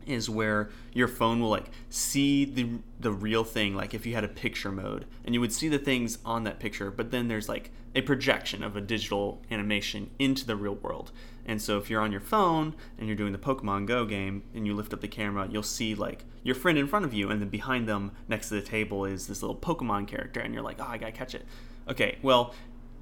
is 0.08 0.28
where 0.30 0.70
your 0.92 1.08
phone 1.08 1.40
will 1.40 1.50
like 1.50 1.70
see 1.90 2.44
the 2.44 2.68
the 2.98 3.12
real 3.12 3.44
thing 3.44 3.74
like 3.74 3.94
if 3.94 4.06
you 4.06 4.14
had 4.14 4.24
a 4.24 4.28
picture 4.28 4.72
mode 4.72 5.06
and 5.24 5.34
you 5.34 5.40
would 5.40 5.52
see 5.52 5.68
the 5.68 5.78
things 5.78 6.18
on 6.24 6.44
that 6.44 6.58
picture 6.58 6.90
but 6.90 7.10
then 7.10 7.28
there's 7.28 7.48
like 7.48 7.70
a 7.94 8.02
projection 8.02 8.62
of 8.62 8.76
a 8.76 8.80
digital 8.80 9.42
animation 9.50 10.10
into 10.18 10.46
the 10.46 10.56
real 10.56 10.76
world. 10.76 11.10
And 11.44 11.60
so 11.60 11.78
if 11.78 11.88
you're 11.88 12.00
on 12.00 12.12
your 12.12 12.20
phone 12.20 12.74
and 12.98 13.06
you're 13.06 13.16
doing 13.16 13.32
the 13.32 13.38
Pokemon 13.38 13.86
Go 13.86 14.04
game 14.04 14.42
and 14.54 14.66
you 14.66 14.74
lift 14.74 14.92
up 14.92 15.00
the 15.00 15.08
camera 15.08 15.48
you'll 15.50 15.62
see 15.62 15.94
like 15.94 16.24
your 16.42 16.54
friend 16.54 16.78
in 16.78 16.86
front 16.86 17.04
of 17.04 17.14
you 17.14 17.30
and 17.30 17.40
then 17.40 17.48
behind 17.48 17.88
them 17.88 18.12
next 18.28 18.48
to 18.50 18.54
the 18.54 18.62
table 18.62 19.04
is 19.04 19.26
this 19.26 19.42
little 19.42 19.56
Pokemon 19.56 20.06
character 20.06 20.40
and 20.40 20.54
you're 20.54 20.62
like 20.62 20.80
oh 20.80 20.86
I 20.86 20.98
got 20.98 21.06
to 21.06 21.12
catch 21.12 21.34
it. 21.34 21.44
Okay 21.88 22.18
well 22.22 22.54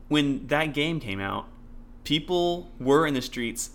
when 0.09 0.47
that 0.47 0.73
game 0.73 1.01
came 1.01 1.21
out 1.21 1.49
people 2.05 2.71
were 2.79 3.07
in 3.07 3.15
the 3.15 3.23
streets 3.23 3.71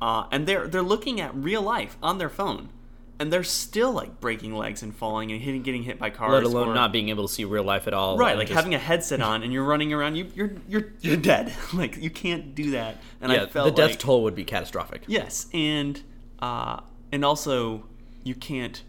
uh, 0.00 0.24
and 0.30 0.46
they're 0.46 0.66
they're 0.66 0.82
looking 0.82 1.20
at 1.20 1.34
real 1.34 1.62
life 1.62 1.96
on 2.02 2.18
their 2.18 2.28
phone, 2.28 2.70
and 3.18 3.32
they're 3.32 3.42
still 3.44 3.92
like 3.92 4.20
breaking 4.20 4.54
legs 4.54 4.82
and 4.82 4.94
falling 4.94 5.30
and 5.32 5.40
hitting, 5.42 5.62
getting 5.62 5.82
hit 5.82 5.98
by 5.98 6.10
cars. 6.10 6.32
Let 6.32 6.44
alone 6.44 6.68
or- 6.68 6.74
not 6.74 6.92
being 6.92 7.08
able 7.10 7.26
to 7.28 7.32
see 7.32 7.44
real 7.44 7.64
life 7.64 7.86
at 7.86 7.94
all. 7.94 8.16
right, 8.16 8.36
like 8.36 8.48
just- 8.48 8.56
having 8.56 8.74
a 8.74 8.78
headset 8.78 9.20
on 9.20 9.42
and 9.42 9.52
you're 9.52 9.64
running 9.64 9.92
around. 9.92 10.16
You, 10.16 10.30
you're 10.34 10.52
you're 10.68 10.92
you're 11.00 11.16
dead. 11.16 11.52
like 11.74 11.96
you 11.96 12.10
can't 12.10 12.54
do 12.54 12.70
that. 12.72 12.96
And 13.20 13.30
yeah, 13.32 13.42
I 13.42 13.46
felt 13.46 13.66
the 13.66 13.72
death 13.82 13.90
like, 13.90 13.98
toll 13.98 14.22
would 14.22 14.34
be 14.34 14.44
catastrophic. 14.44 15.02
Yes, 15.06 15.46
and 15.52 16.02
uh, 16.40 16.80
and 17.12 17.24
also 17.24 17.84
you 18.24 18.34
can't 18.34 18.82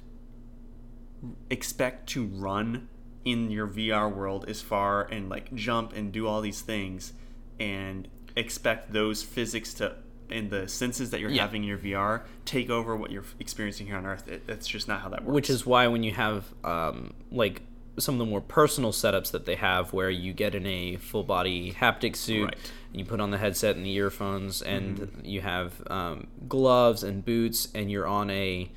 expect 1.50 2.10
to 2.10 2.26
run 2.26 2.88
in 3.24 3.52
your 3.52 3.68
VR 3.68 4.14
world 4.14 4.46
as 4.48 4.62
far 4.62 5.04
and 5.04 5.30
like 5.30 5.54
jump 5.54 5.94
and 5.94 6.12
do 6.12 6.26
all 6.28 6.42
these 6.42 6.62
things 6.62 7.14
and 7.60 8.08
expect 8.36 8.92
those 8.92 9.22
physics 9.22 9.74
to 9.76 9.96
and 10.32 10.50
the 10.50 10.68
senses 10.68 11.10
that 11.12 11.20
you're 11.20 11.30
Yeah. 11.30 11.42
having 11.44 11.64
in 11.64 11.70
your 11.70 11.78
VR 11.78 12.22
take 12.46 12.70
over 12.70 12.96
what 12.96 13.12
you're 13.12 13.24
experiencing 13.40 13.88
here 13.88 13.98
on 13.98 14.06
Earth. 14.06 14.28
It, 14.28 14.48
that's 14.48 14.68
just 14.68 14.88
not 14.88 15.02
how 15.02 15.10
that 15.10 15.24
works. 15.24 15.34
which 15.36 15.50
is 15.50 15.66
why 15.66 15.88
when 15.88 16.04
you 16.04 16.12
have 16.14 16.46
um, 16.64 17.14
like 17.32 17.62
some 17.98 18.16
of 18.16 18.20
the 18.20 18.26
more 18.26 18.40
personal 18.42 18.92
setups 18.92 19.32
that 19.32 19.46
they 19.46 19.56
have 19.56 19.92
where 19.94 20.10
you 20.10 20.32
get 20.34 20.56
in 20.56 20.66
a 20.66 20.96
full 20.96 21.24
body 21.24 21.74
haptic 21.74 22.16
suit 22.16 22.46
Right. 22.46 22.56
Mm-hmm. 22.58 22.90
and 22.92 23.00
you 23.00 23.06
put 23.06 23.20
on 23.20 23.32
the 23.32 23.38
headset 23.38 23.76
and 23.76 23.86
the 23.86 23.94
earphones 23.94 24.62
and 24.62 25.22
you 25.24 25.42
have 25.42 25.74
um, 25.88 26.28
gloves 26.48 27.04
and 27.04 27.24
boots 27.26 27.68
and 27.76 27.92
you're 27.92 28.08
on 28.08 28.30
a 28.30 28.72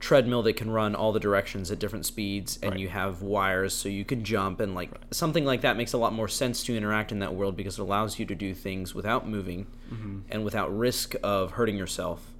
treadmill 0.00 0.42
that 0.44 0.52
can 0.54 0.70
run 0.70 0.94
all 0.94 1.12
the 1.12 1.18
directions 1.20 1.70
at 1.72 1.78
different 1.80 2.06
speeds 2.06 2.58
and 2.62 2.72
Right. 2.72 2.80
you 2.80 2.88
have 2.88 3.20
wires 3.20 3.74
so 3.74 3.88
you 3.88 4.04
can 4.04 4.22
jump 4.24 4.60
and 4.60 4.74
like 4.74 4.90
something 5.10 5.44
like 5.44 5.62
that 5.62 5.76
makes 5.76 5.92
a 5.92 5.98
lot 5.98 6.12
more 6.12 6.28
sense 6.28 6.62
to 6.64 6.76
interact 6.76 7.10
in 7.10 7.18
that 7.18 7.34
world 7.34 7.56
because 7.56 7.78
it 7.78 7.82
allows 7.82 8.18
you 8.18 8.24
to 8.26 8.34
do 8.36 8.54
things 8.54 8.94
without 8.94 9.26
moving 9.28 9.66
Mm-hmm. 9.92 10.18
and 10.30 10.44
without 10.44 10.76
risk 10.76 11.14
of 11.22 11.52
hurting 11.52 11.76
yourself 11.76 12.32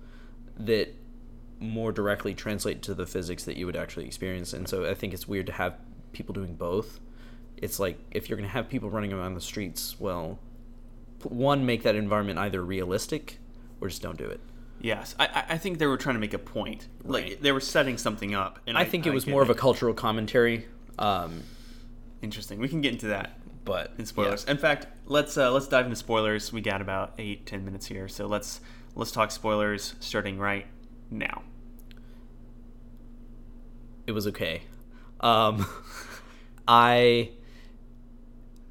that 0.59 0.95
more 1.61 1.91
directly 1.91 2.35
translate 2.35 2.83
to 2.83 2.95
the 2.95 3.07
physics 3.07 3.45
that 3.45 3.57
you 3.57 3.67
would 3.67 3.75
actually 3.77 4.07
experience. 4.07 4.53
And 4.53 4.69
so 4.69 4.88
I 4.88 4.95
think 4.95 5.12
it's 5.12 5.27
weird 5.27 5.47
to 5.47 5.53
have 5.53 5.75
people 6.12 6.33
doing 6.35 6.55
both. 6.55 7.00
It's 7.57 7.81
like 7.81 7.99
if 8.12 8.29
you're 8.29 8.37
going 8.37 8.49
to 8.49 8.53
have 8.53 8.69
people 8.69 8.91
running 8.91 9.12
around 9.12 9.35
the 9.35 9.41
streets, 9.41 9.97
well, 9.99 10.38
one, 11.25 11.67
make 11.67 11.83
that 11.83 11.97
environment 11.97 12.38
either 12.38 12.62
realistic 12.62 13.38
or 13.81 13.88
just 13.88 14.03
don't 14.03 14.17
do 14.19 14.27
it. 14.27 14.41
Yes, 14.81 15.15
I, 15.19 15.27
I- 15.27 15.45
I 15.55 15.59
think 15.59 15.79
they 15.79 15.87
were 15.87 15.97
trying 15.97 16.17
to 16.17 16.21
make 16.21 16.35
a 16.35 16.39
point. 16.39 16.89
Like 17.05 17.25
Right. 17.25 17.43
they 17.43 17.53
were 17.53 17.61
setting 17.61 17.99
something 17.99 18.35
up. 18.35 18.61
And 18.67 18.77
I 18.79 18.85
think 18.85 19.07
it 19.07 19.13
was 19.13 19.25
get 19.25 19.31
more 19.33 19.43
of 19.43 19.51
a 19.51 19.55
cultural 19.55 19.95
commentary. 19.95 20.67
Um, 20.99 21.43
interesting. 22.23 22.59
We 22.59 22.69
can 22.69 22.81
get 22.81 22.93
into 22.93 23.09
that 23.09 23.39
but 23.65 23.93
in 23.99 24.07
spoilers. 24.07 24.45
In 24.47 24.57
fact, 24.57 24.87
let's 25.05 25.37
uh, 25.37 25.53
let's 25.53 25.69
dive 25.69 25.85
into 25.85 25.97
spoilers. 25.97 26.53
We 26.53 26.61
got 26.63 26.81
about 26.81 27.13
eight 27.19 27.45
ten 27.47 27.65
minutes 27.67 27.87
here, 27.87 28.09
so 28.09 28.27
let's 28.27 28.61
let's 28.95 29.13
talk 29.13 29.31
spoilers 29.31 29.95
starting 30.01 30.39
right 30.39 30.67
now. 31.11 31.43
it 34.07 34.13
was 34.13 34.27
okay. 34.27 34.63
Um, 35.21 35.67
I 36.69 37.31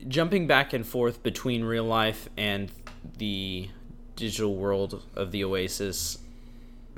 jumping 0.08 0.48
back 0.48 0.74
and 0.74 0.86
forth 0.86 1.22
between 1.24 1.64
real 1.64 1.84
life 1.84 2.28
and 2.38 2.72
the 3.18 3.70
digital 4.17 4.55
world 4.55 5.01
of 5.15 5.31
the 5.31 5.43
Oasis 5.45 6.17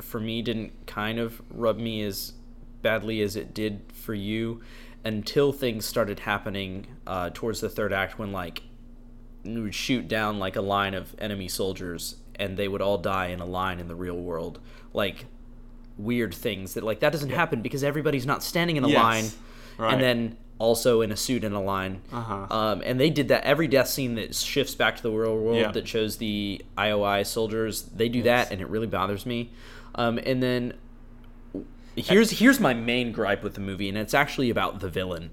for 0.02 0.20
me 0.20 0.42
didn't 0.42 0.72
kind 0.88 1.20
of 1.20 1.42
rub 1.52 1.78
me 1.78 2.02
as 2.02 2.34
badly 2.82 3.22
as 3.22 3.36
it 3.36 3.54
did 3.54 3.82
for 3.94 4.14
you 4.14 4.62
until 5.04 5.52
things 5.52 5.86
started 5.86 6.22
happening 6.22 6.88
uh, 7.06 7.30
towards 7.34 7.60
the 7.62 7.70
third 7.70 7.94
act 7.94 8.18
when 8.18 8.32
like 8.32 8.64
we 9.44 9.60
would 9.62 9.76
shoot 9.76 10.08
down 10.08 10.40
like 10.40 10.56
a 10.56 10.62
line 10.62 10.94
of 10.94 11.14
enemy 11.20 11.48
soldiers 11.48 12.16
and 12.36 12.56
they 12.58 12.68
would 12.68 12.82
all 12.82 12.98
die 12.98 13.28
in 13.28 13.40
a 13.42 13.46
line 13.46 13.80
in 13.80 13.88
the 13.90 13.96
real 13.96 14.18
world 14.18 14.60
like 14.94 15.26
weird 15.98 16.34
things 16.34 16.74
that 16.76 16.84
like 16.84 17.02
that 17.02 17.12
doesn't 17.12 17.30
happen 17.32 17.62
because 17.62 17.84
everybody's 17.84 18.26
not 18.26 18.42
standing 18.42 18.78
in 18.78 18.84
a 18.86 18.88
Yes. 18.88 18.96
line 19.04 19.26
Right. 19.78 19.94
and 19.94 20.02
then 20.02 20.38
also 20.60 21.02
in 21.02 21.12
a 21.12 21.16
suit 21.18 21.44
and 21.44 21.56
a 21.56 21.60
line 21.60 22.02
Uh-huh. 22.14 22.46
um, 22.52 22.82
and 22.86 23.00
they 23.00 23.10
did 23.10 23.30
that 23.30 23.44
every 23.46 23.68
death 23.68 23.88
scene 23.88 24.16
that 24.16 24.36
shifts 24.36 24.76
back 24.76 24.98
to 24.98 25.02
the 25.04 25.10
real 25.12 25.36
world 25.38 25.58
Yeah. 25.58 25.72
that 25.72 25.88
shows 25.88 26.18
the 26.18 26.62
ioi 26.78 27.26
soldiers 27.26 27.84
they 27.84 28.10
do 28.10 28.22
that 28.24 28.52
and 28.52 28.62
it 28.62 28.68
really 28.70 28.86
bothers 28.88 29.26
me 29.26 29.50
um, 29.96 30.20
and 30.20 30.44
then 30.44 30.74
here's 31.96 32.30
here's 32.40 32.60
my 32.60 32.74
main 32.74 33.12
gripe 33.12 33.42
with 33.42 33.54
the 33.56 33.62
movie 33.62 33.90
and 33.90 33.98
it's 33.98 34.14
actually 34.14 34.50
about 34.50 34.80
the 34.82 34.90
villain 34.90 35.32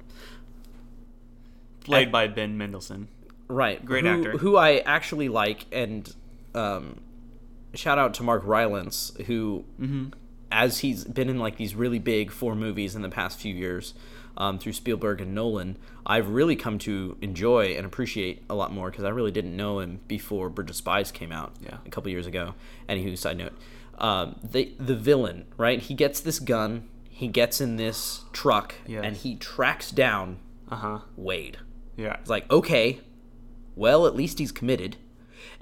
Played 1.85 2.11
by 2.11 2.27
Ben 2.27 2.59
Mendelsohn. 2.59 3.07
right 3.49 3.85
Great 3.85 4.05
who, 4.05 4.11
actor. 4.11 4.39
who 4.39 4.57
i 4.57 4.79
actually 4.79 5.29
like 5.29 5.67
and 5.73 6.15
um, 6.55 7.01
shout 7.75 7.99
out 7.99 8.15
to 8.15 8.23
mark 8.23 8.43
rylance 8.45 9.13
who 9.27 9.65
Mm-hmm. 9.81 10.09
As 10.51 10.79
he's 10.79 11.05
been 11.05 11.29
in 11.29 11.39
like 11.39 11.57
these 11.57 11.75
really 11.75 11.99
big 11.99 12.31
four 12.31 12.55
movies 12.55 12.95
in 12.95 13.03
the 13.03 13.09
past 13.09 13.41
few 13.41 13.55
years 13.55 13.95
um, 14.37 14.59
through 14.59 14.73
spielberg 14.73 15.21
and 15.21 15.35
nolan 15.35 15.77
i've 16.07 16.29
really 16.29 16.55
come 16.57 16.79
to 16.79 17.17
enjoy 17.21 17.75
and 17.77 17.85
appreciate 17.87 18.43
a 18.51 18.55
lot 18.55 18.73
more 18.73 18.91
because 18.91 19.05
i 19.05 19.09
really 19.09 19.31
didn't 19.31 19.57
know 19.57 19.79
him 19.81 20.01
before 20.09 20.49
bridge 20.51 20.71
of 20.71 20.77
spies 20.77 21.11
came 21.11 21.33
out 21.33 21.53
Yeah. 21.61 21.79
a 21.87 21.91
couple 21.91 22.11
years 22.11 22.27
ago 22.27 22.55
anywho 22.89 23.17
side 23.19 23.39
note 23.39 23.53
um, 23.99 24.37
the, 24.43 24.73
the 24.79 24.95
villain 24.95 25.47
right 25.57 25.81
he 25.81 25.95
gets 25.95 26.21
this 26.21 26.39
gun 26.39 26.89
he 27.09 27.29
gets 27.29 27.61
in 27.63 27.77
this 27.77 28.25
truck 28.33 28.75
Yes. 28.87 29.03
and 29.05 29.17
he 29.17 29.37
tracks 29.37 29.91
down 29.91 30.39
Uh 30.71 30.77
huh. 30.77 30.99
wade 31.17 31.57
Yeah. 31.97 32.17
it's 32.21 32.29
like, 32.29 32.51
okay, 32.53 33.01
well, 33.75 34.07
at 34.07 34.15
least 34.15 34.39
he's 34.39 34.53
committed. 34.53 34.97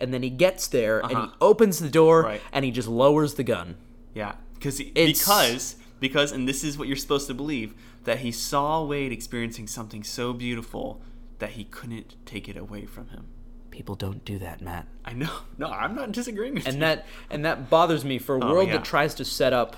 And 0.01 0.13
then 0.13 0.23
he 0.25 0.31
gets 0.31 0.67
there 0.67 0.99
and 0.99 1.11
he 1.11 1.17
Uh-huh. 1.17 1.31
opens 1.41 1.79
the 1.79 1.89
door 1.91 2.23
Right. 2.23 2.41
and 2.53 2.65
he 2.65 2.73
just 2.73 2.89
lowers 2.89 3.35
the 3.35 3.45
gun. 3.45 3.77
Yeah. 4.15 4.35
Because 4.65 4.81
because 4.95 5.77
because 6.01 6.33
and 6.33 6.49
this 6.49 6.65
is 6.65 6.79
what 6.79 6.89
you're 6.89 6.97
supposed 6.97 7.27
to 7.27 7.35
believe 7.35 7.75
that 8.05 8.19
he 8.21 8.33
saw 8.33 8.83
Wade 8.83 9.13
experiencing 9.13 9.67
something 9.67 10.03
so 10.03 10.33
beautiful 10.33 11.03
that 11.39 11.51
he 11.51 11.65
couldn't 11.65 12.17
take 12.25 12.49
it 12.49 12.57
away 12.57 12.87
from 12.87 13.09
him. 13.09 13.27
People 13.71 13.95
don't 13.95 14.25
do 14.25 14.39
that, 14.39 14.61
Matt. 14.63 14.87
I 15.05 15.13
know. 15.13 15.31
No, 15.59 15.67
I'm 15.69 15.95
not 15.95 16.13
disagreeing 16.13 16.55
with 16.55 16.67
And 16.67 16.77
you. 16.77 16.81
that 16.81 17.05
and 17.31 17.45
that 17.45 17.69
bothers 17.69 18.05
me 18.07 18.19
for 18.19 18.37
a 18.37 18.45
Oh, 18.45 18.53
world 18.53 18.69
yeah. 18.69 18.75
that 18.79 18.85
tries 18.85 19.15
to 19.17 19.25
set 19.25 19.53
up 19.53 19.77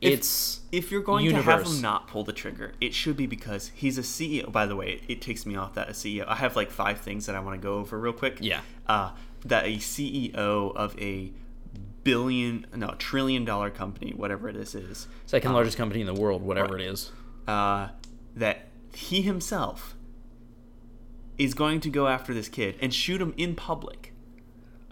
If- 0.00 0.12
its 0.12 0.60
if 0.72 0.90
you're 0.90 1.02
going 1.02 1.24
to 1.26 1.34
have 1.36 1.44
universe. 1.46 1.76
him 1.76 1.82
not 1.82 2.08
pull 2.08 2.24
the 2.24 2.32
trigger, 2.32 2.72
it 2.80 2.94
should 2.94 3.16
be 3.16 3.26
because 3.26 3.70
he's 3.74 3.96
a 3.96 4.02
CEO. 4.02 4.50
By 4.50 4.66
the 4.66 4.74
way, 4.74 5.02
it 5.06 5.22
takes 5.22 5.46
me 5.46 5.54
off 5.54 5.74
that 5.74 5.88
a 5.88 5.92
CEO. 5.92 6.24
I 6.26 6.34
have 6.36 6.56
like 6.56 6.70
five 6.72 6.98
things 7.00 7.26
that 7.26 7.36
I 7.36 7.40
want 7.40 7.60
to 7.60 7.64
go 7.64 7.74
over 7.74 7.98
real 8.00 8.12
quick. 8.12 8.38
Yeah. 8.40 8.60
Uh, 8.88 9.12
that 9.44 9.64
a 9.66 9.76
CEO 9.76 10.34
of 10.74 10.98
a 11.00 11.32
billion, 12.06 12.66
no, 12.74 12.94
trillion 12.98 13.44
dollar 13.44 13.68
company, 13.70 14.12
whatever 14.16 14.52
this 14.52 14.74
is, 14.74 15.06
second 15.26 15.52
largest 15.52 15.76
company 15.76 16.00
in 16.00 16.06
the 16.06 16.14
world, 16.14 16.40
whatever 16.42 16.78
it 16.78 16.84
is. 16.84 17.10
uh, 17.48 17.88
that 18.34 18.68
he 18.94 19.22
himself 19.22 19.94
is 21.38 21.52
going 21.52 21.80
to 21.80 21.90
go 21.90 22.06
after 22.08 22.32
this 22.32 22.48
kid 22.48 22.76
and 22.80 22.94
shoot 22.94 23.20
him 23.20 23.34
in 23.36 23.54
public. 23.54 24.12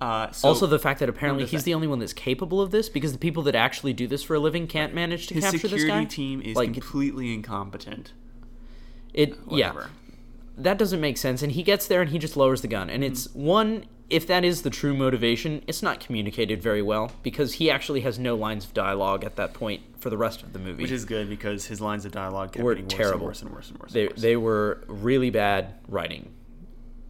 Uh, 0.01 0.31
so 0.33 0.49
also, 0.49 0.67
the 0.67 0.79
fact 0.79 1.01
that 1.01 1.09
apparently 1.09 1.45
he's 1.47 1.61
that? 1.61 1.65
the 1.65 1.73
only 1.75 1.87
one 1.87 1.99
that's 2.01 2.13
capable 2.13 2.61
of 2.61 2.71
this 2.71 2.89
because 2.89 3.13
the 3.13 3.19
people 3.19 3.43
that 3.45 3.55
actually 3.55 3.93
do 3.93 4.07
this 4.07 4.23
for 4.23 4.35
a 4.35 4.39
living 4.41 4.67
can't 4.67 4.93
manage 4.93 5.29
to 5.29 5.35
his 5.35 5.45
capture 5.45 5.69
this 5.69 5.71
guy. 5.71 5.79
security 5.79 6.05
guy. 6.05 6.09
team 6.11 6.43
is 6.43 6.57
like 6.57 6.73
completely 6.75 7.33
incompetent. 7.33 8.13
it, 9.15 9.35
yeah. 9.51 9.73
That 10.59 10.79
doesn't 10.79 11.01
make 11.01 11.17
sense 11.17 11.43
and 11.43 11.53
he 11.53 11.63
gets 11.63 11.87
there 11.87 12.01
and 12.03 12.11
he 12.11 12.19
just 12.19 12.37
lowers 12.37 12.61
the 12.61 12.69
gun 12.69 12.91
and 12.91 13.03
it's 13.03 13.29
Mm-hmm. 13.29 13.45
one 13.45 13.85
if 14.11 14.27
that 14.27 14.45
is 14.45 14.63
the 14.63 14.71
true 14.71 14.95
motivation 14.95 15.63
it's 15.67 15.83
not 15.83 15.99
communicated 16.01 16.61
very 16.63 16.83
well 16.83 17.11
because 17.23 17.55
he 17.55 17.71
actually 17.71 18.01
has 18.03 18.19
no 18.19 18.35
lines 18.35 18.65
of 18.65 18.75
dialogue 18.75 19.25
at 19.25 19.37
that 19.37 19.55
point 19.55 19.83
for 19.99 20.11
the 20.11 20.17
rest 20.17 20.43
of 20.43 20.53
the 20.53 20.59
movie 20.59 20.83
Which 20.83 20.93
is 20.93 21.05
good 21.05 21.29
because 21.29 21.65
his 21.67 21.81
lines 21.81 22.05
of 22.05 22.13
dialogue 22.13 22.53
kept 22.53 22.63
Were 22.65 22.75
getting 22.75 22.87
worse 22.89 22.95
terrible. 22.97 23.17
and 23.19 23.25
worse 23.27 23.43
and 23.43 23.51
worse 23.51 23.71
and 23.71 23.79
worse. 23.79 23.93
they, 23.93 24.03
and 24.03 24.11
worse. 24.13 24.21
they 24.21 24.37
were 24.37 24.85
really 24.89 25.31
bad 25.31 25.75
writing 25.89 26.31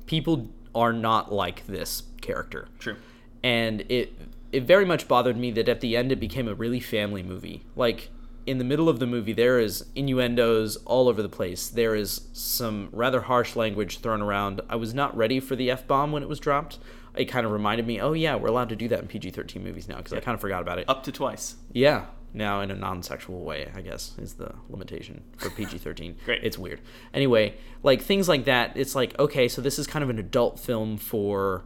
people 0.06 0.48
are 0.74 0.92
not 0.92 1.32
like 1.32 1.66
this 1.66 2.04
character 2.20 2.68
True. 2.78 2.96
and 3.42 3.80
it 3.88 4.12
it 4.52 4.62
very 4.62 4.84
much 4.84 5.08
bothered 5.08 5.36
me 5.36 5.50
that 5.50 5.68
at 5.68 5.80
the 5.80 5.96
end 5.96 6.12
it 6.12 6.20
became 6.20 6.46
a 6.46 6.54
really 6.54 6.78
family 6.78 7.24
movie. 7.24 7.64
Like 7.74 8.08
in 8.46 8.58
the 8.58 8.64
middle 8.64 8.88
of 8.88 8.98
the 8.98 9.06
movie, 9.06 9.32
there 9.32 9.58
is 9.58 9.86
innuendos 9.94 10.76
all 10.84 11.08
over 11.08 11.22
the 11.22 11.28
place. 11.28 11.68
There 11.68 11.94
is 11.94 12.22
some 12.32 12.88
rather 12.92 13.22
harsh 13.22 13.56
language 13.56 13.98
thrown 13.98 14.22
around. 14.22 14.60
I 14.68 14.76
was 14.76 14.94
not 14.94 15.16
ready 15.16 15.40
for 15.40 15.56
the 15.56 15.70
f 15.70 15.86
bomb 15.86 16.12
when 16.12 16.22
it 16.22 16.28
was 16.28 16.40
dropped. 16.40 16.78
It 17.16 17.26
kind 17.26 17.46
of 17.46 17.52
reminded 17.52 17.86
me, 17.86 18.00
oh 18.00 18.12
yeah, 18.12 18.34
we're 18.34 18.48
allowed 18.48 18.70
to 18.70 18.76
do 18.76 18.88
that 18.88 19.00
in 19.00 19.06
PG 19.06 19.30
thirteen 19.30 19.62
movies 19.62 19.88
now 19.88 19.96
because 19.98 20.12
I 20.12 20.20
kind 20.20 20.34
of 20.34 20.40
forgot 20.40 20.62
about 20.62 20.78
it. 20.78 20.88
Up 20.88 21.04
to 21.04 21.12
twice. 21.12 21.56
Yeah, 21.72 22.06
now 22.32 22.60
in 22.60 22.70
a 22.70 22.74
non-sexual 22.74 23.40
way, 23.40 23.70
I 23.74 23.80
guess 23.80 24.16
is 24.18 24.34
the 24.34 24.52
limitation 24.68 25.22
for 25.36 25.50
PG-13. 25.56 26.16
Great. 26.24 26.42
It's 26.42 26.58
weird. 26.58 26.80
Anyway, 27.12 27.54
like 27.82 28.02
things 28.02 28.28
like 28.28 28.44
that, 28.46 28.72
it's 28.76 28.94
like 28.94 29.18
okay, 29.18 29.48
so 29.48 29.62
this 29.62 29.78
is 29.78 29.86
kind 29.86 30.02
of 30.02 30.10
an 30.10 30.18
adult 30.18 30.58
film 30.58 30.96
for 30.96 31.64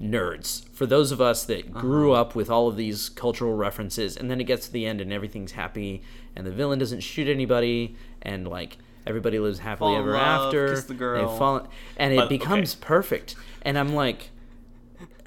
nerds, 0.00 0.68
for 0.70 0.86
those 0.86 1.10
of 1.12 1.20
us 1.20 1.44
that 1.44 1.72
grew 1.72 2.12
Uh-huh. 2.12 2.20
up 2.20 2.34
with 2.34 2.48
all 2.50 2.68
of 2.68 2.76
these 2.76 3.08
cultural 3.08 3.54
references, 3.54 4.16
and 4.16 4.30
then 4.30 4.40
it 4.40 4.44
gets 4.44 4.66
to 4.66 4.72
the 4.72 4.86
end 4.86 5.00
and 5.00 5.12
everything's 5.12 5.52
happy, 5.52 6.02
and 6.36 6.46
the 6.46 6.50
villain 6.52 6.78
doesn't 6.78 7.00
shoot 7.00 7.26
anybody, 7.28 7.96
and 8.22 8.46
like 8.46 8.78
everybody 9.06 9.38
lives 9.38 9.58
happily 9.60 9.92
Fall 9.94 10.00
ever 10.00 10.12
love, 10.12 10.46
after. 10.46 10.68
kiss 10.74 10.84
the 10.84 10.94
girl. 10.94 11.30
They 11.32 11.38
fall, 11.38 11.66
and 11.96 12.12
it 12.12 12.16
But- 12.16 12.28
becomes 12.28 12.74
okay. 12.76 12.84
perfect. 12.86 13.34
And 13.62 13.76
I'm 13.78 13.94
like, 13.94 14.30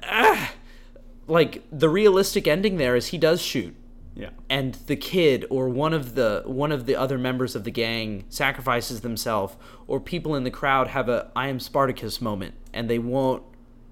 ah, 0.02 0.52
like 1.28 1.62
the 1.70 1.88
realistic 1.88 2.46
ending 2.48 2.76
there 2.76 2.96
is 2.96 3.08
he 3.08 3.18
does 3.18 3.40
shoot 3.40 3.74
Yeah. 4.16 4.30
and 4.50 4.74
the 4.86 4.96
kid 4.96 5.46
or 5.50 5.68
one 5.68 5.92
of 5.94 6.14
the 6.14 6.42
one 6.46 6.72
of 6.72 6.86
the 6.86 6.96
other 6.96 7.18
members 7.18 7.54
of 7.54 7.64
the 7.64 7.70
gang 7.70 8.24
sacrifices 8.28 9.00
themselves 9.02 9.54
or 9.86 10.00
people 10.00 10.34
in 10.34 10.44
the 10.44 10.50
crowd 10.50 10.88
have 10.88 11.08
a 11.08 11.30
I 11.36 11.48
am 11.48 11.60
Spartacus 11.60 12.20
moment 12.20 12.54
and 12.72 12.90
they 12.90 12.98
won't 12.98 13.42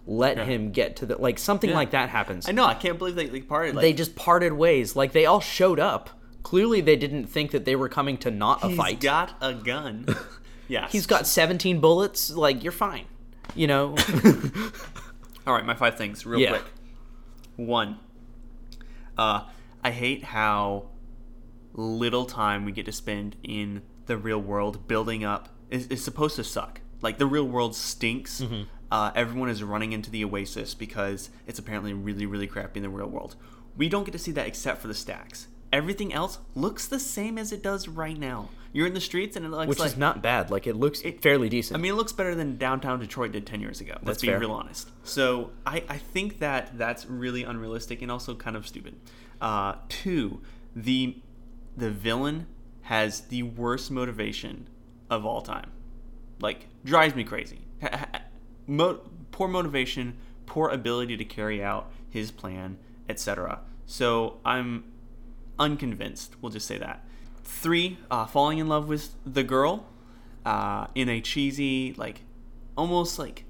let 0.06 0.36
Yeah. 0.36 0.44
him 0.44 0.70
get 0.72 0.96
to 0.96 1.06
the 1.06 1.16
like 1.16 1.38
something 1.38 1.70
Yeah. 1.70 1.76
like 1.76 1.90
that 1.90 2.08
happens. 2.08 2.48
I 2.48 2.52
know. 2.52 2.64
I 2.64 2.74
can't 2.74 2.98
believe 2.98 3.14
they, 3.14 3.26
they 3.26 3.40
parted. 3.42 3.74
Like, 3.76 3.82
they 3.82 3.92
just 3.92 4.16
parted 4.16 4.52
ways. 4.52 4.96
Like 4.96 5.12
they 5.12 5.26
all 5.26 5.40
showed 5.40 5.78
up. 5.80 6.10
Clearly 6.42 6.80
they 6.80 6.96
didn't 6.96 7.26
think 7.26 7.50
that 7.50 7.64
they 7.64 7.76
were 7.76 7.88
coming 7.88 8.16
to 8.18 8.30
not 8.30 8.64
a 8.64 8.68
he's 8.68 8.76
fight. 8.76 9.00
got 9.00 9.34
a 9.40 9.52
gun. 9.54 10.06
yeah. 10.68 10.88
He's 10.88 11.06
got 11.06 11.26
17 11.26 11.80
bullets. 11.80 12.30
Like 12.30 12.62
you're 12.64 12.72
fine. 12.72 13.04
You 13.54 13.66
know. 13.66 13.96
All 15.46 15.54
right, 15.54 15.64
my 15.64 15.74
five 15.74 15.96
things, 15.96 16.24
real 16.26 16.40
Yeah. 16.40 16.50
quick. 16.50 16.64
One, 17.56 17.98
uh, 19.18 19.44
I 19.82 19.90
hate 19.90 20.24
how 20.24 20.88
little 21.74 22.24
time 22.26 22.64
we 22.64 22.72
get 22.72 22.86
to 22.86 22.92
spend 22.92 23.36
in 23.42 23.82
the 24.06 24.16
real 24.16 24.38
world 24.40 24.86
building 24.88 25.24
up. 25.24 25.48
It's, 25.70 25.86
it's 25.86 26.02
supposed 26.02 26.36
to 26.36 26.44
suck. 26.44 26.80
Like 27.02 27.18
the 27.18 27.26
real 27.26 27.46
world 27.46 27.74
stinks. 27.74 28.40
Mm-hmm. 28.40 28.62
Uh, 28.90 29.12
everyone 29.14 29.48
is 29.48 29.62
running 29.62 29.92
into 29.92 30.10
the 30.10 30.24
oasis 30.24 30.74
because 30.74 31.30
it's 31.46 31.58
apparently 31.58 31.92
really, 31.92 32.26
really 32.26 32.46
crappy 32.46 32.78
in 32.78 32.82
the 32.82 32.88
real 32.88 33.08
world. 33.08 33.36
We 33.76 33.88
don't 33.88 34.04
get 34.04 34.12
to 34.12 34.18
see 34.18 34.32
that 34.32 34.46
except 34.46 34.80
for 34.82 34.88
the 34.88 34.94
stacks. 34.94 35.46
Everything 35.72 36.12
else 36.12 36.38
looks 36.56 36.88
the 36.88 36.98
same 36.98 37.38
as 37.38 37.52
it 37.52 37.62
does 37.62 37.86
right 37.86 38.18
now. 38.18 38.48
You're 38.72 38.86
in 38.86 38.94
the 38.94 39.00
streets 39.00 39.36
and 39.36 39.46
it 39.46 39.50
looks 39.50 39.58
like. 39.58 39.68
which 39.68 39.78
like 39.78 39.92
is 39.92 39.96
not 39.96 40.22
bad. 40.22 40.50
Like 40.50 40.66
it 40.66 40.74
looks 40.74 41.00
it, 41.02 41.22
fairly 41.22 41.48
decent. 41.48 41.78
I 41.78 41.80
mean, 41.80 41.92
it 41.92 41.96
looks 41.96 42.12
better 42.12 42.34
than 42.34 42.56
downtown 42.56 42.98
Detroit 42.98 43.32
did 43.32 43.46
10 43.46 43.60
years 43.60 43.80
ago. 43.80 43.92
Let's 43.94 44.04
That's 44.04 44.22
be 44.22 44.28
fair. 44.28 44.40
real 44.40 44.52
honest. 44.52 44.88
So 45.04 45.52
I, 45.64 45.84
I 45.88 45.98
think 45.98 46.40
that 46.40 46.76
that's 46.76 47.06
really 47.06 47.44
unrealistic 47.44 48.02
and 48.02 48.10
also 48.10 48.34
kind 48.34 48.56
of 48.56 48.66
stupid. 48.66 48.96
Uh, 49.40 49.74
two, 49.88 50.40
the 50.74 51.16
the 51.76 51.90
villain 51.90 52.46
has 52.82 53.22
the 53.22 53.44
worst 53.44 53.90
motivation 53.90 54.68
of 55.08 55.24
all 55.24 55.40
time. 55.40 55.70
Like, 56.40 56.66
drives 56.84 57.14
me 57.14 57.24
crazy. 57.24 57.60
Mo- 58.70 59.00
poor 59.32 59.48
motivation, 59.48 60.16
poor 60.46 60.68
ability 60.68 61.16
to 61.16 61.24
carry 61.24 61.62
out 61.62 61.90
his 62.08 62.30
plan, 62.30 62.78
etc. 63.08 63.60
So 63.86 64.38
I'm 64.44 64.84
unconvinced. 65.58 66.36
We'll 66.40 66.52
just 66.52 66.66
say 66.66 66.78
that. 66.78 67.04
Three, 67.42 67.98
uh, 68.10 68.26
falling 68.26 68.58
in 68.58 68.68
love 68.68 68.86
with 68.86 69.12
the 69.26 69.42
girl 69.42 69.86
uh, 70.46 70.86
in 70.94 71.08
a 71.08 71.20
cheesy, 71.20 71.94
like, 71.96 72.22
almost 72.76 73.18
like 73.18 73.44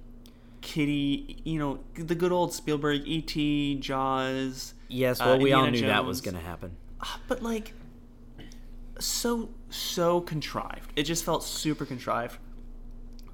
kitty, 0.62 1.42
you 1.44 1.58
know, 1.58 1.80
the 1.94 2.14
good 2.14 2.32
old 2.32 2.54
Spielberg, 2.54 3.02
E.T., 3.04 3.76
Jaws. 3.80 4.74
yes, 4.88 5.20
uh, 5.20 5.24
well, 5.26 5.38
we 5.38 5.52
all 5.52 5.66
knew 5.66 5.82
that 5.82 6.04
was 6.04 6.20
going 6.22 6.34
to 6.34 6.40
happen. 6.40 6.76
Ah, 7.00 7.20
But, 7.28 7.42
like, 7.42 7.74
so, 8.98 9.50
so 9.68 10.20
contrived. 10.20 10.92
It 10.96 11.02
just 11.04 11.24
felt 11.24 11.44
super 11.44 11.84
contrived. 11.84 12.38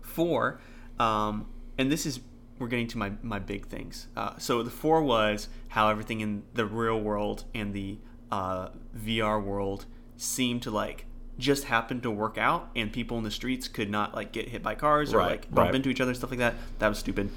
Four, 0.03 0.61
um, 0.99 1.47
and 1.79 1.91
this 1.91 2.07
is, 2.07 2.21
we're 2.59 2.69
getting 2.69 2.89
to 2.89 2.99
my, 2.99 3.13
my 3.23 3.39
big 3.39 3.67
things. 3.67 4.09
Uh, 4.17 4.37
so 4.39 4.63
the 4.63 4.71
four 4.71 5.03
was 5.03 5.49
how 5.69 5.89
everything 5.89 6.21
in 6.21 6.43
the 6.55 6.67
real 6.67 7.01
world 7.01 7.45
and 7.55 7.75
the 7.75 7.99
uh, 8.31 8.69
VR 8.97 9.43
world 9.43 9.87
seemed 10.17 10.63
to, 10.63 10.71
like, 10.71 11.07
just 11.39 11.65
happen 11.65 12.01
to 12.01 12.11
work 12.11 12.39
out 12.39 12.71
and 12.75 12.91
people 12.91 13.19
in 13.19 13.25
the 13.25 13.31
streets 13.31 13.69
could 13.69 13.91
not 13.91 14.15
like 14.15 14.33
get 14.33 14.49
hit 14.49 14.63
by 14.63 14.75
cars 14.75 15.13
or 15.13 15.19
Right, 15.19 15.33
like 15.33 15.55
bump 15.55 15.67
right. 15.67 15.75
into 15.75 15.91
each 15.91 16.01
other 16.01 16.15
stuff 16.15 16.31
like 16.31 16.39
that 16.39 16.55
that 16.79 16.89
was 16.89 16.99
stupid 16.99 17.31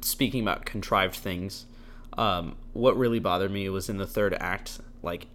speaking 0.00 0.42
about 0.42 0.64
contrived 0.64 1.16
things, 1.16 1.66
um, 2.16 2.56
what 2.72 2.96
really 2.96 3.18
bothered 3.18 3.50
me 3.50 3.68
was 3.68 3.88
in 3.88 3.98
the 3.98 4.06
third 4.06 4.34
act, 4.40 4.80
like 5.02 5.26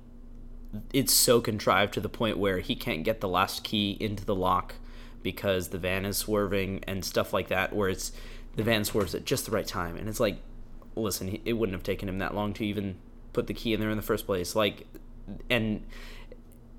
it's 0.92 1.14
so 1.14 1.40
contrived 1.40 1.94
to 1.94 2.02
the 2.02 2.10
point 2.10 2.38
where 2.38 2.60
he 2.60 2.76
can't 2.76 3.04
get 3.04 3.22
the 3.22 3.28
last 3.28 3.64
key 3.64 3.96
into 4.00 4.26
the 4.26 4.36
lock 4.36 4.76
because 5.24 5.70
the 5.70 5.78
van 5.78 6.06
is 6.06 6.18
swerving 6.18 6.84
and 6.86 7.04
stuff 7.04 7.34
like 7.34 7.48
that. 7.48 7.74
Where 7.74 7.90
it's 7.90 8.12
the 8.56 8.64
van 8.64 8.84
swerves 8.84 9.16
at 9.16 9.26
just 9.26 9.46
the 9.46 9.52
right 9.52 9.66
time, 9.66 9.96
and 9.98 10.08
it's 10.08 10.20
like, 10.20 10.38
listen, 10.96 11.40
it 11.46 11.54
wouldn't 11.54 11.76
have 11.76 11.84
taken 11.84 12.08
him 12.08 12.20
that 12.20 12.36
long 12.36 12.54
to 12.54 12.66
even 12.66 12.98
put 13.34 13.48
the 13.48 13.54
key 13.54 13.74
in 13.74 13.80
there 13.80 13.90
in 13.90 13.98
the 13.98 14.04
first 14.04 14.26
place. 14.26 14.56
Like, 14.56 14.86
and 15.50 15.84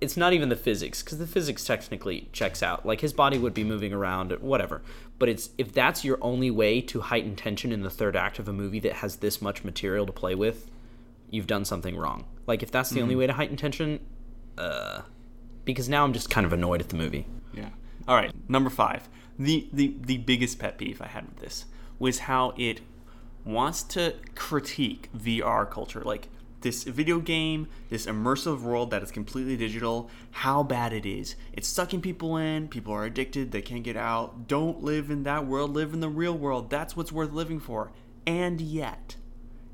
it's 0.00 0.16
not 0.16 0.33
even 0.33 0.50
the 0.50 0.57
physics 0.57 1.02
because 1.02 1.18
the 1.18 1.26
physics 1.26 1.64
technically 1.64 2.28
checks 2.33 2.62
out 2.62 2.85
like 2.85 3.00
his 3.00 3.12
body 3.12 3.38
would 3.38 3.54
be 3.54 3.64
moving 3.64 3.92
around 3.92 4.33
whatever 4.40 4.83
but 5.18 5.28
it's 5.30 5.50
if 5.57 5.72
that's 5.72 6.04
your 6.04 6.18
only 6.20 6.50
way 6.50 6.80
to 6.80 7.00
heighten 7.00 7.35
tension 7.35 7.72
in 7.72 7.83
the 7.83 7.88
third 7.88 8.14
act 8.14 8.38
of 8.38 8.46
a 8.46 8.52
movie 8.52 8.80
that 8.80 8.94
has 8.94 9.16
this 9.16 9.40
much 9.40 9.64
material 9.64 10.04
to 10.04 10.12
play 10.12 10.35
with 10.35 10.70
you've 11.30 11.46
done 11.46 11.64
something 11.64 11.96
wrong 11.96 12.26
like 12.46 12.62
if 12.62 12.70
that's 12.70 12.90
the 12.90 13.00
only 13.00 13.16
way 13.16 13.26
to 13.26 13.33
heighten 13.33 13.57
tension 13.57 13.98
uh 14.59 15.00
because 15.64 15.88
now 15.88 16.04
i'm 16.04 16.12
just 16.12 16.28
kind 16.28 16.44
of 16.44 16.52
annoyed 16.52 16.80
at 16.80 16.90
the 16.90 16.96
movie 16.96 17.24
Yeah. 17.54 17.70
All 18.07 18.17
right. 18.17 18.33
Number 18.49 18.71
five. 18.71 19.09
The 19.38 19.69
the 19.73 19.97
the 20.01 20.19
biggest 20.19 20.59
pet 20.59 20.79
peeve 20.79 21.03
I 21.03 21.09
had 21.09 21.27
with 21.27 21.38
this 21.38 21.64
was 21.99 22.21
how 22.21 22.55
it 22.57 22.81
wants 23.45 23.83
to 23.83 24.14
critique 24.35 25.11
VR 25.17 25.69
culture, 25.69 26.03
like 26.03 26.29
this 26.61 26.85
video 26.85 27.19
game, 27.19 27.69
this 27.90 28.07
immersive 28.07 28.62
world 28.62 28.90
that 28.90 29.03
is 29.03 29.11
completely 29.11 29.57
digital. 29.57 30.11
How 30.31 30.62
bad 30.62 30.93
it 30.93 31.05
is. 31.05 31.35
It's 31.53 31.69
sucking 31.69 32.01
people 32.01 32.37
in. 32.37 32.69
People 32.69 32.95
are 32.95 33.05
addicted. 33.05 33.53
They 33.53 33.62
can't 33.62 33.85
get 33.85 33.97
out. 33.97 34.49
Don't 34.49 34.83
live 34.83 35.11
in 35.11 35.25
that 35.25 35.47
world. 35.47 35.73
Live 35.73 35.93
in 35.93 36.01
the 36.01 36.09
real 36.09 36.37
world. 36.37 36.71
That's 36.71 36.97
what's 36.97 37.12
worth 37.12 37.33
living 37.33 37.61
for. 37.61 37.93
And 38.27 38.61
yet, 38.61 39.17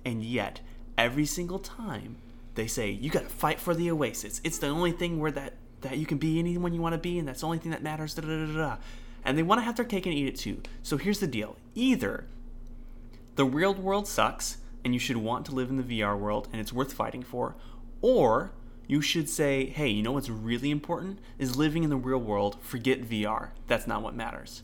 and 0.05 0.25
yet, 0.25 0.61
every 0.99 1.27
single 1.27 1.59
time 1.59 2.17
they 2.55 2.67
say 2.67 2.91
you 2.91 3.11
got 3.11 3.23
to 3.23 3.29
fight 3.29 3.61
for 3.61 3.75
the 3.75 3.91
oasis. 3.91 4.41
It's 4.45 4.59
the 4.59 4.69
only 4.69 4.93
thing 4.93 5.19
where 5.19 5.31
that 5.31 5.55
that 5.83 5.99
you 5.99 6.07
can 6.07 6.19
be 6.19 6.39
anyone 6.39 6.73
you 6.75 6.81
want 6.81 6.95
to 6.95 6.99
be, 6.99 7.19
and 7.19 7.27
that's 7.27 7.41
the 7.41 7.47
only 7.47 7.59
thing 7.59 7.71
that 7.73 7.83
matters. 7.83 8.15
Da, 8.15 8.23
da, 8.23 8.47
da. 8.47 8.77
And 9.25 9.37
they 9.37 9.43
want 9.43 9.61
to 9.61 9.65
have 9.65 9.77
their 9.77 9.85
cake 9.85 10.07
and 10.07 10.15
eat 10.15 10.27
it 10.29 10.37
too. 10.37 10.63
So 10.83 10.97
here's 10.97 11.21
the 11.21 11.27
deal: 11.27 11.57
either 11.75 12.25
the 13.37 13.45
real 13.45 13.75
world 13.75 14.07
sucks, 14.09 14.59
and 14.85 14.93
you 14.95 15.01
should 15.01 15.17
want 15.17 15.47
to 15.47 15.53
live 15.53 15.71
in 15.71 15.77
the 15.77 16.01
VR 16.01 16.19
world, 16.19 16.49
and 16.53 16.61
it's 16.61 16.73
worth 16.73 16.93
fighting 16.93 17.23
for, 17.23 17.55
or 18.03 18.53
you 18.87 19.01
should 19.01 19.29
say, 19.29 19.67
hey, 19.67 19.89
you 19.89 20.03
know 20.03 20.13
what's 20.13 20.29
really 20.29 20.71
important 20.71 21.21
is 21.39 21.57
living 21.57 21.85
in 21.85 21.91
the 21.91 21.97
real 21.97 22.19
world. 22.19 22.57
Forget 22.61 23.03
VR. 23.03 23.51
That's 23.69 23.87
not 23.87 24.03
what 24.03 24.15
matters. 24.17 24.63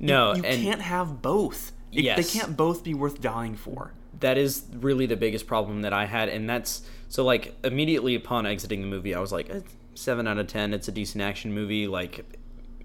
no 0.00 0.34
you 0.34 0.42
and 0.44 0.62
can't 0.62 0.80
have 0.80 1.22
both. 1.22 1.72
It- 1.92 2.04
Yes. 2.04 2.16
They 2.32 2.38
can't 2.40 2.56
both 2.56 2.82
be 2.84 2.92
worth 2.94 3.20
dying 3.20 3.54
for. 3.54 3.92
That 4.20 4.38
is 4.38 4.64
really 4.72 5.06
the 5.06 5.16
biggest 5.16 5.46
problem 5.46 5.82
that 5.82 5.92
I 5.92 6.06
had, 6.06 6.28
and 6.28 6.48
that's 6.48 6.82
so 7.08 7.24
like 7.24 7.54
immediately 7.64 8.14
upon 8.14 8.46
exiting 8.46 8.80
the 8.80 8.86
movie, 8.86 9.14
I 9.14 9.20
was 9.20 9.32
like, 9.32 9.50
seven 9.94 10.26
out 10.26 10.38
of 10.38 10.46
ten. 10.46 10.74
It's 10.74 10.88
a 10.88 10.92
decent 10.92 11.22
action 11.22 11.52
movie. 11.52 11.86
Like, 11.86 12.24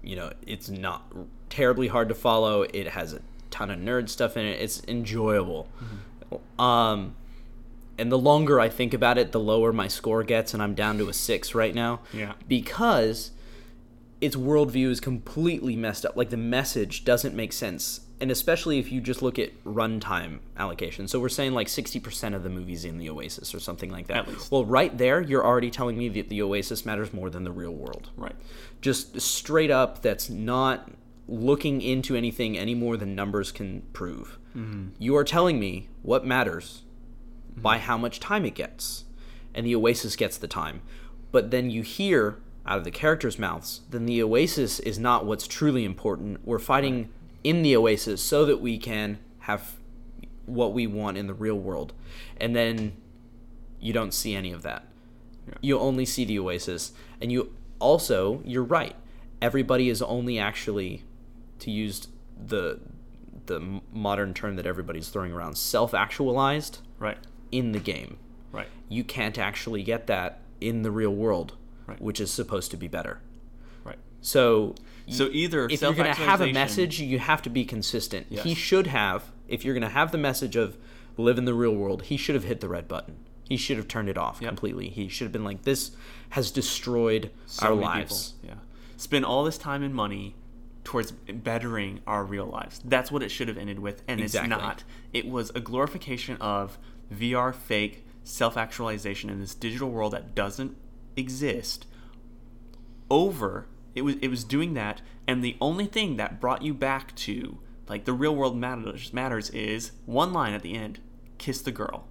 you 0.02 0.16
know, 0.16 0.32
it's 0.46 0.68
not 0.68 1.12
terribly 1.50 1.88
hard 1.88 2.08
to 2.08 2.14
follow. 2.14 2.62
It 2.62 2.88
has 2.88 3.12
a 3.12 3.20
ton 3.50 3.70
of 3.70 3.78
nerd 3.78 4.08
stuff 4.08 4.36
in 4.36 4.44
it. 4.46 4.60
It's 4.60 4.82
enjoyable. 4.88 5.68
Um, 6.58 7.14
and 7.98 8.10
the 8.10 8.18
longer 8.18 8.58
I 8.58 8.68
think 8.68 8.94
about 8.94 9.18
it, 9.18 9.32
the 9.32 9.40
lower 9.40 9.72
my 9.72 9.88
score 9.88 10.22
gets, 10.22 10.54
and 10.54 10.62
I'm 10.62 10.74
down 10.74 10.98
to 10.98 11.08
a 11.08 11.12
six 11.12 11.54
right 11.54 11.74
now. 11.74 12.00
Yeah. 12.12 12.32
because 12.48 13.32
its 14.20 14.36
worldview 14.36 14.88
is 14.88 15.00
completely 15.00 15.74
messed 15.74 16.06
up. 16.06 16.16
Like 16.16 16.30
the 16.30 16.36
message 16.36 17.04
doesn't 17.04 17.34
make 17.34 17.52
sense, 17.52 18.00
and 18.22 18.30
especially 18.30 18.78
if 18.78 18.92
you 18.92 19.00
just 19.00 19.20
look 19.20 19.36
at 19.36 19.50
runtime 19.64 20.38
allocation. 20.56 21.08
So 21.08 21.18
we're 21.18 21.28
saying 21.28 21.54
like 21.54 21.68
sixty 21.68 21.98
percent 21.98 22.36
of 22.36 22.44
the 22.44 22.48
movies 22.48 22.84
in 22.84 22.98
the 22.98 23.10
Oasis 23.10 23.52
or 23.52 23.58
something 23.58 23.90
like 23.90 24.06
that. 24.06 24.16
At 24.18 24.28
least. 24.28 24.52
Well, 24.52 24.64
right 24.64 24.96
there, 24.96 25.20
you're 25.20 25.44
already 25.44 25.72
telling 25.72 25.98
me 25.98 26.08
that 26.10 26.28
the 26.28 26.40
Oasis 26.40 26.86
matters 26.86 27.12
more 27.12 27.28
than 27.30 27.42
the 27.42 27.50
real 27.50 27.74
world. 27.74 28.10
Right. 28.16 28.36
Just 28.80 29.20
straight 29.20 29.72
up, 29.72 30.02
that's 30.02 30.30
not 30.30 30.88
looking 31.26 31.82
into 31.82 32.14
anything 32.14 32.56
any 32.56 32.76
more 32.76 32.96
than 32.96 33.16
numbers 33.16 33.50
can 33.50 33.82
prove. 33.92 34.38
Hmm. 34.52 34.90
You 35.00 35.16
are 35.16 35.24
telling 35.24 35.58
me 35.58 35.88
what 36.02 36.24
matters 36.24 36.82
by 37.56 37.78
how 37.78 37.98
much 37.98 38.20
time 38.20 38.44
it 38.44 38.54
gets. 38.54 39.04
And 39.52 39.66
the 39.66 39.74
Oasis 39.74 40.14
gets 40.14 40.38
the 40.38 40.48
time. 40.48 40.80
But 41.32 41.50
then 41.50 41.70
you 41.70 41.82
hear 41.82 42.38
out 42.64 42.78
of 42.78 42.84
the 42.84 42.92
characters' 42.92 43.38
mouths, 43.38 43.80
then 43.90 44.06
the 44.06 44.22
Oasis 44.22 44.78
is 44.78 44.98
not 44.98 45.26
what's 45.26 45.48
truly 45.48 45.84
important. 45.84 46.38
We're 46.44 46.60
fighting 46.60 47.08
in 47.44 47.62
the 47.62 47.76
Oasis 47.76 48.22
so 48.22 48.44
that 48.46 48.60
we 48.60 48.78
can 48.78 49.18
have 49.40 49.72
what 50.46 50.72
we 50.72 50.86
want 50.86 51.16
in 51.16 51.26
the 51.26 51.34
real 51.34 51.58
world. 51.58 51.92
And 52.40 52.54
then 52.54 52.94
you 53.80 53.92
don't 53.92 54.12
see 54.14 54.34
any 54.34 54.52
of 54.52 54.62
that. 54.62 54.84
Yeah. 55.48 55.54
You 55.60 55.78
only 55.78 56.04
see 56.04 56.24
the 56.24 56.38
Oasis. 56.38 56.92
And 57.20 57.32
you 57.32 57.52
also, 57.78 58.42
you're 58.44 58.62
right. 58.62 58.94
Everybody 59.40 59.88
is 59.88 60.02
only 60.02 60.38
actually, 60.38 61.02
to 61.60 61.70
use 61.70 62.08
the 62.44 62.80
the 63.46 63.80
modern 63.92 64.34
term 64.34 64.54
that 64.54 64.66
everybody's 64.66 65.08
throwing 65.08 65.32
around, 65.32 65.56
self-actualized 65.58 66.78
Right. 67.00 67.18
in 67.50 67.72
the 67.72 67.80
game. 67.80 68.18
Right. 68.52 68.68
You 68.88 69.02
can't 69.02 69.36
actually 69.36 69.82
get 69.82 70.06
that 70.06 70.40
in 70.60 70.82
the 70.82 70.92
real 70.92 71.10
world, 71.12 71.54
Right. 71.88 72.00
which 72.00 72.20
is 72.20 72.30
supposed 72.30 72.70
to 72.70 72.76
be 72.76 72.86
better. 72.86 73.18
So, 74.22 74.74
So 75.08 75.28
either 75.32 75.66
if 75.66 75.82
you're 75.82 75.92
going 75.92 76.14
to 76.14 76.20
have 76.22 76.40
a 76.40 76.52
message, 76.52 77.00
you 77.00 77.18
have 77.18 77.42
to 77.42 77.50
be 77.50 77.64
consistent. 77.64 78.26
He 78.30 78.54
should 78.54 78.86
have, 78.86 79.24
if 79.48 79.64
you're 79.64 79.74
going 79.74 79.82
to 79.82 79.88
have 79.88 80.12
the 80.12 80.18
message 80.18 80.56
of 80.56 80.76
live 81.18 81.36
in 81.38 81.44
the 81.44 81.54
real 81.54 81.74
world, 81.74 82.04
he 82.04 82.16
should 82.16 82.34
have 82.34 82.44
hit 82.44 82.60
the 82.60 82.68
red 82.68 82.88
button. 82.88 83.16
He 83.48 83.56
should 83.58 83.76
have 83.76 83.88
turned 83.88 84.08
it 84.08 84.16
off 84.16 84.38
Yep. 84.40 84.48
completely. 84.48 84.88
He 84.88 85.08
should 85.08 85.26
have 85.26 85.32
been 85.32 85.44
like, 85.44 85.62
"This 85.62 85.90
has 86.30 86.50
destroyed 86.50 87.30
So 87.46 87.66
our 87.66 87.74
lives." 87.74 88.32
people, 88.40 88.56
yeah. 88.56 88.62
Spend 88.96 89.24
all 89.26 89.44
this 89.44 89.58
time 89.58 89.82
and 89.82 89.94
money 89.94 90.36
towards 90.84 91.10
bettering 91.12 92.00
our 92.06 92.24
real 92.24 92.46
lives. 92.46 92.80
That's 92.84 93.12
what 93.12 93.22
it 93.22 93.28
should 93.30 93.48
have 93.48 93.58
ended 93.58 93.78
with, 93.80 94.02
and 94.08 94.20
Exactly. 94.20 94.50
it's 94.52 94.62
not. 94.62 94.84
It 95.12 95.28
was 95.28 95.50
a 95.54 95.60
glorification 95.60 96.36
of 96.40 96.78
VR 97.12 97.52
fake 97.52 98.06
self 98.24 98.56
actualization 98.56 99.28
in 99.28 99.40
this 99.40 99.54
digital 99.54 99.90
world 99.90 100.12
that 100.14 100.34
doesn't 100.34 100.76
exist. 101.16 101.84
Over 103.10 103.66
it 103.94 104.02
was 104.02 104.16
it 104.22 104.28
was 104.28 104.44
doing 104.44 104.74
that, 104.74 105.00
and 105.26 105.42
the 105.44 105.56
only 105.60 105.86
thing 105.86 106.16
that 106.16 106.40
brought 106.40 106.62
you 106.62 106.72
back 106.74 107.14
to 107.16 107.58
like 107.88 108.04
the 108.04 108.12
real 108.12 108.34
world 108.34 108.56
matters 108.56 109.12
matters 109.12 109.50
is 109.50 109.92
one 110.06 110.32
line 110.32 110.52
at 110.54 110.62
the 110.62 110.74
end: 110.74 111.00
kiss 111.38 111.60
the 111.62 111.72
girl. 111.72 112.06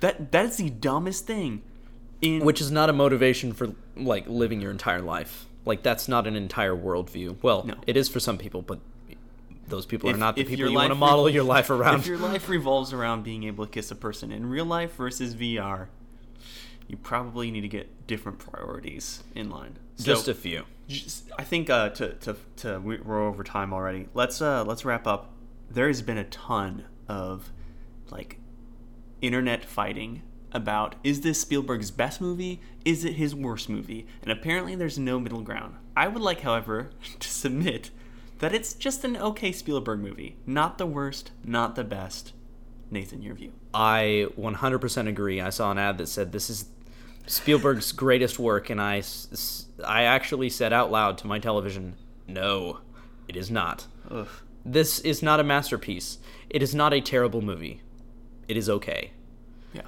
That 0.00 0.32
that 0.32 0.44
is 0.46 0.56
the 0.56 0.70
dumbest 0.70 1.26
thing. 1.26 1.62
In 2.20 2.44
Which 2.44 2.60
is 2.60 2.70
not 2.70 2.90
a 2.90 2.92
motivation 2.92 3.52
for 3.52 3.74
like 3.96 4.26
living 4.28 4.60
your 4.60 4.70
entire 4.70 5.00
life. 5.02 5.46
Like 5.64 5.82
that's 5.82 6.08
not 6.08 6.26
an 6.26 6.34
entire 6.36 6.74
worldview. 6.74 7.36
Well, 7.42 7.64
No. 7.64 7.74
it 7.86 7.96
is 7.96 8.08
for 8.08 8.20
some 8.20 8.38
people, 8.38 8.62
but 8.62 8.80
those 9.68 9.86
people 9.86 10.08
If- 10.08 10.16
are 10.16 10.18
not 10.18 10.34
the 10.36 10.44
people 10.44 10.68
you 10.70 10.74
want 10.74 10.90
to 10.90 10.94
model 10.94 11.28
your 11.28 11.44
life 11.44 11.68
around. 11.70 12.00
If 12.00 12.06
your 12.06 12.18
life 12.18 12.48
revolves 12.48 12.92
around 12.92 13.22
being 13.22 13.44
able 13.44 13.66
to 13.66 13.70
kiss 13.70 13.90
a 13.90 13.94
person 13.94 14.32
in 14.32 14.46
real 14.46 14.64
life 14.64 14.94
versus 14.96 15.34
VR, 15.34 15.88
you 16.88 16.96
probably 16.96 17.50
need 17.50 17.60
to 17.60 17.68
get 17.68 18.06
different 18.06 18.38
priorities 18.38 19.22
in 19.34 19.50
line. 19.50 19.78
So, 19.96 20.04
Just 20.04 20.28
a 20.28 20.34
few. 20.34 20.64
just- 20.88 21.30
I 21.38 21.44
think 21.44 21.68
uh, 21.70 21.90
to, 21.90 22.14
to, 22.14 22.36
to 22.56 22.80
we- 22.80 22.98
we're 22.98 23.26
over 23.26 23.44
time 23.44 23.72
already. 23.72 24.08
Let's 24.14 24.40
uh, 24.42 24.64
let's 24.64 24.84
wrap 24.84 25.06
up. 25.06 25.30
There 25.70 25.86
has 25.88 26.02
been 26.02 26.18
a 26.18 26.24
ton 26.24 26.84
of 27.08 27.52
like 28.10 28.38
internet 29.20 29.64
fighting 29.64 30.22
about 30.52 30.94
is 31.04 31.20
this 31.20 31.40
Spielberg's 31.40 31.90
best 31.90 32.20
movie? 32.20 32.60
Is 32.84 33.04
it 33.04 33.14
his 33.14 33.34
worst 33.34 33.68
movie? 33.68 34.06
And 34.22 34.32
apparently 34.32 34.74
there's 34.74 34.98
no 34.98 35.20
middle 35.20 35.42
ground. 35.42 35.74
I 35.96 36.08
would 36.08 36.22
like, 36.22 36.40
however, 36.40 36.90
to 37.20 37.28
submit 37.28 37.90
that 38.38 38.54
it's 38.54 38.72
just 38.72 39.04
an 39.04 39.16
okay 39.16 39.52
Spielberg 39.52 40.00
movie. 40.00 40.36
Not 40.46 40.78
the 40.78 40.86
worst, 40.86 41.32
not 41.44 41.74
the 41.74 41.84
best. 41.84 42.32
Nathan, 42.90 43.20
your 43.20 43.34
view. 43.34 43.52
I 43.74 44.28
100% 44.38 45.08
agree. 45.08 45.40
I 45.42 45.50
saw 45.50 45.70
an 45.70 45.76
ad 45.78 45.98
that 45.98 46.06
said 46.08 46.32
this 46.32 46.48
is 46.48 46.66
Spielberg's 47.28 47.92
greatest 47.92 48.38
work, 48.38 48.70
and 48.70 48.80
I, 48.80 49.02
I 49.84 50.02
actually 50.04 50.50
said 50.50 50.72
out 50.72 50.90
loud 50.90 51.18
to 51.18 51.26
my 51.26 51.38
television, 51.38 51.94
no, 52.26 52.80
it 53.28 53.36
is 53.36 53.50
not. 53.50 53.86
Ugh. 54.10 54.28
This 54.64 54.98
is 55.00 55.22
not 55.22 55.38
a 55.38 55.44
masterpiece. 55.44 56.18
It 56.50 56.62
is 56.62 56.74
not 56.74 56.92
a 56.92 57.00
terrible 57.00 57.42
movie. 57.42 57.80
It 58.48 58.56
is 58.56 58.68
okay. 58.68 59.12
Yeah. 59.72 59.82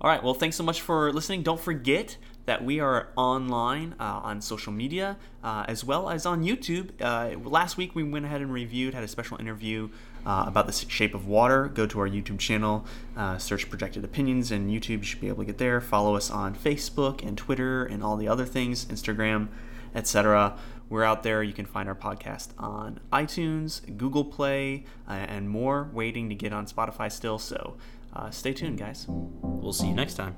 All 0.00 0.10
right. 0.10 0.22
Well, 0.22 0.34
thanks 0.34 0.56
so 0.56 0.62
much 0.62 0.80
for 0.80 1.12
listening. 1.12 1.42
Don't 1.42 1.60
forget 1.60 2.16
that 2.44 2.64
we 2.64 2.80
are 2.80 3.08
online 3.16 3.94
uh, 4.00 4.20
on 4.22 4.40
social 4.40 4.72
media 4.72 5.16
uh, 5.44 5.64
as 5.68 5.84
well 5.84 6.08
as 6.08 6.26
on 6.26 6.42
YouTube. 6.42 6.90
Uh, 7.00 7.38
last 7.48 7.76
week 7.76 7.94
we 7.94 8.02
went 8.02 8.24
ahead 8.24 8.40
and 8.40 8.52
reviewed, 8.52 8.94
had 8.94 9.04
a 9.04 9.08
special 9.08 9.38
interview 9.38 9.88
uh, 10.26 10.44
about 10.46 10.66
the 10.66 10.72
shape 10.72 11.14
of 11.14 11.26
water. 11.26 11.68
Go 11.68 11.86
to 11.86 12.00
our 12.00 12.08
YouTube 12.08 12.38
channel, 12.38 12.84
uh, 13.16 13.38
search 13.38 13.68
projected 13.68 14.04
opinions, 14.04 14.50
and 14.50 14.70
YouTube. 14.70 14.98
You 14.98 15.02
should 15.04 15.20
be 15.20 15.28
able 15.28 15.38
to 15.38 15.46
get 15.46 15.58
there. 15.58 15.80
Follow 15.80 16.16
us 16.16 16.30
on 16.30 16.54
Facebook 16.54 17.26
and 17.26 17.36
Twitter 17.36 17.84
and 17.84 18.02
all 18.02 18.16
the 18.16 18.28
other 18.28 18.44
things, 18.44 18.84
Instagram, 18.86 19.48
etc. 19.94 20.56
We're 20.88 21.04
out 21.04 21.22
there. 21.22 21.42
You 21.42 21.52
can 21.52 21.66
find 21.66 21.88
our 21.88 21.94
podcast 21.94 22.50
on 22.58 23.00
iTunes, 23.12 23.96
Google 23.96 24.24
Play, 24.24 24.84
and 25.08 25.48
more. 25.48 25.88
Waiting 25.92 26.28
to 26.28 26.34
get 26.34 26.52
on 26.52 26.66
Spotify 26.66 27.10
still. 27.10 27.38
So 27.38 27.76
stay 28.30 28.52
tuned, 28.52 28.78
guys. 28.78 29.06
We'll 29.08 29.72
see 29.72 29.88
you 29.88 29.94
next 29.94 30.14
time. 30.14 30.36